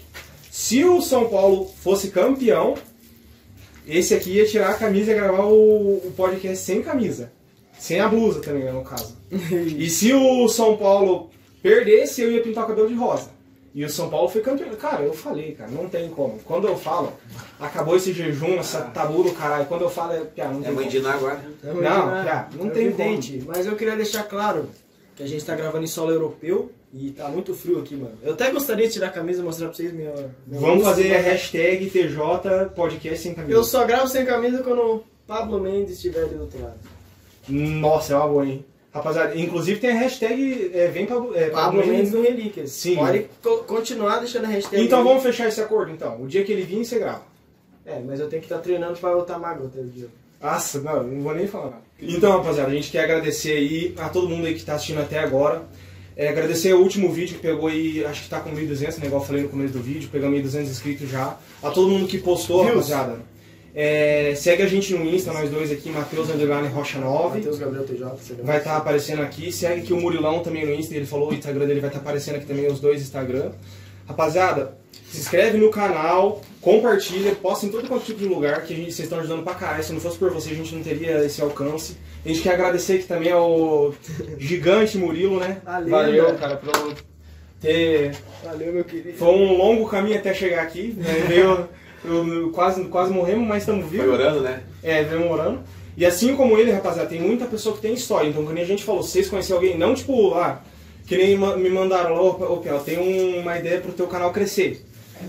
[0.57, 2.75] Se o São Paulo fosse campeão,
[3.85, 7.29] esse aqui ia tirar a camisa e gravar o, o podcast sem camisa.
[7.77, 9.17] Sem a blusa também, né, no caso.
[9.29, 11.29] E se o São Paulo
[11.61, 13.31] perdesse, eu ia pintar o cabelo de rosa.
[13.75, 14.73] E o São Paulo foi campeão.
[14.77, 16.39] Cara, eu falei, cara, não tem como.
[16.45, 17.11] Quando eu falo,
[17.59, 19.65] acabou esse jejum, essa tabu do caralho.
[19.65, 21.01] Quando eu falo, é, piá, não É tem mãe como.
[21.01, 21.43] de agora.
[21.61, 24.69] Não, cara, não é tem evidente, mas eu queria deixar claro
[25.17, 28.15] que a gente tá gravando em solo europeu e tá muito frio aqui, mano.
[28.23, 30.13] Eu até gostaria de tirar a camisa e mostrar pra vocês minha.
[30.47, 33.53] minha Vamos fazer a hashtag TJ podcast sem camisa.
[33.53, 36.79] Eu só gravo sem camisa quando o Pablo Mendes estiver ali do outro lado.
[37.49, 38.65] Nossa, é uma boa, hein?
[38.93, 42.71] Rapaziada, inclusive tem a hashtag é, vem Pablo, é, Pablo Mendes no Relíquias.
[42.71, 42.95] Sim.
[42.95, 44.81] Pode co- continuar deixando a hashtag.
[44.83, 46.21] Então vamos fechar esse acordo, então.
[46.21, 47.23] O dia que ele vir, você grava.
[47.85, 50.07] É, mas eu tenho que estar treinando pra eu estar magro até o dia.
[50.41, 51.81] Nossa, não, não vou nem falar.
[52.01, 55.19] Então, rapaziada, a gente quer agradecer aí a todo mundo aí que tá assistindo até
[55.19, 55.63] agora.
[56.17, 59.07] É, agradecer o último vídeo que pegou aí, acho que tá com 1.200, né?
[59.07, 61.37] Igual eu falei no começo do vídeo, pegou 1.200 inscritos já.
[61.61, 62.89] A todo mundo que postou, Views.
[62.89, 63.19] rapaziada.
[63.77, 67.39] É, segue a gente no Insta, nós dois aqui, Matheus Underline Rocha 9.
[67.39, 69.51] Matheus Gabriel TJ, Vai estar aparecendo aqui.
[69.51, 70.95] Segue aqui o Murilão também no Insta.
[70.95, 73.51] Ele falou o Instagram dele vai estar aparecendo aqui também, os dois Instagram.
[74.07, 74.77] Rapaziada,
[75.11, 78.91] se inscreve no canal, compartilha, posta em todo quanto tipo de lugar que a gente,
[78.91, 79.83] vocês estão ajudando pra caralho.
[79.83, 81.97] Se não fosse por vocês, a gente não teria esse alcance.
[82.25, 83.93] A gente quer agradecer aqui também ao
[84.37, 85.57] gigante Murilo, né?
[85.63, 86.37] Valeu, Valeu né?
[86.39, 86.95] cara, por
[87.61, 89.17] ter Valeu, meu querido.
[89.17, 90.93] foi um longo caminho até chegar aqui.
[90.97, 91.25] Né?
[91.27, 91.67] Veio,
[92.03, 94.13] eu- eu quase, quase morremos, mas estamos Foi vivos.
[94.13, 94.63] orando, né?
[94.83, 95.61] É, veio orando.
[95.97, 98.27] E assim como ele, rapaziada, tem muita pessoa que tem história.
[98.27, 100.61] Então, quando a gente falou, vocês conhecem alguém, não tipo, ah,
[101.07, 104.84] que nem me mandaram lá, ô, Piel, tem um- uma ideia pro teu canal crescer.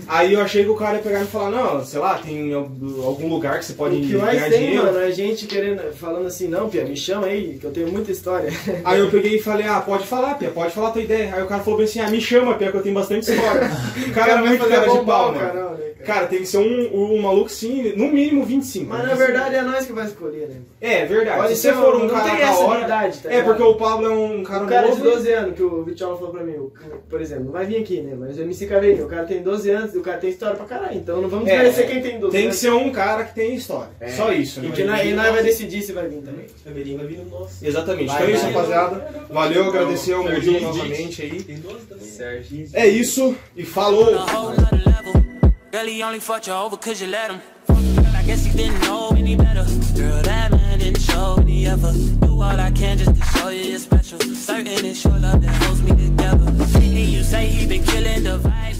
[0.07, 2.69] Aí eu achei que o cara ia pegar e falar, não, sei lá, tem al-
[3.03, 4.85] algum lugar que você pode que mais ganhar tem, dinheiro.
[4.85, 8.11] mano, é gente querendo, falando assim, não, Pia, me chama aí, que eu tenho muita
[8.11, 8.51] história.
[8.85, 11.33] Aí eu peguei e falei, ah, pode falar, Pia, pode falar a tua ideia.
[11.35, 13.69] Aí o cara falou bem assim, ah, me chama, Pia, que eu tenho bastante história.
[14.07, 15.39] O cara é vai muito cara de pau, mano.
[15.39, 15.87] canal, né, cara?
[16.07, 18.85] Cara, tem que ser um, um maluco, sim, no mínimo 25.
[18.89, 20.55] Mas na verdade é nós que vai escolher, né?
[20.79, 21.41] É, verdade.
[21.41, 22.81] Pode Se você for um- um não cara tem da essa hora...
[22.85, 25.03] idade, tá é, porque o Pablo é um cara Um cara de novo.
[25.11, 26.55] 12 anos, que o Vitiola falou pra mim,
[27.09, 28.15] por exemplo, não vai vir aqui, né?
[28.17, 30.65] Mas o MC Caveirinho, o cara tem 12 anos e o cara tem história pra
[30.65, 30.97] caralho.
[30.97, 32.59] Então não vamos É, conhecer quem tem 12 Tem que anos.
[32.59, 33.89] ser um cara que tem história.
[33.99, 34.09] É.
[34.09, 34.59] Só isso.
[34.59, 34.75] E né?
[34.75, 36.45] que nós, e nós vai decidir se vai vir também.
[36.45, 37.65] O vai vir no nosso.
[37.65, 38.07] Exatamente.
[38.07, 39.25] Vai, então é isso, rapaziada.
[39.29, 41.43] Valeu, agradecer ao Murilo novamente aí.
[41.43, 42.07] Tem 12 também.
[42.07, 42.69] Serginho.
[42.73, 44.07] É isso e falou!
[46.07, 47.41] only you over cause you let him.
[47.69, 49.63] I guess he didn't know any better.
[49.95, 51.91] Girl, that man didn't show any ever.
[52.21, 54.19] Do all I can just to show you you're special.
[54.19, 56.47] Certain it's your love that holds me together.
[56.47, 58.76] And you say he been killing the vibes.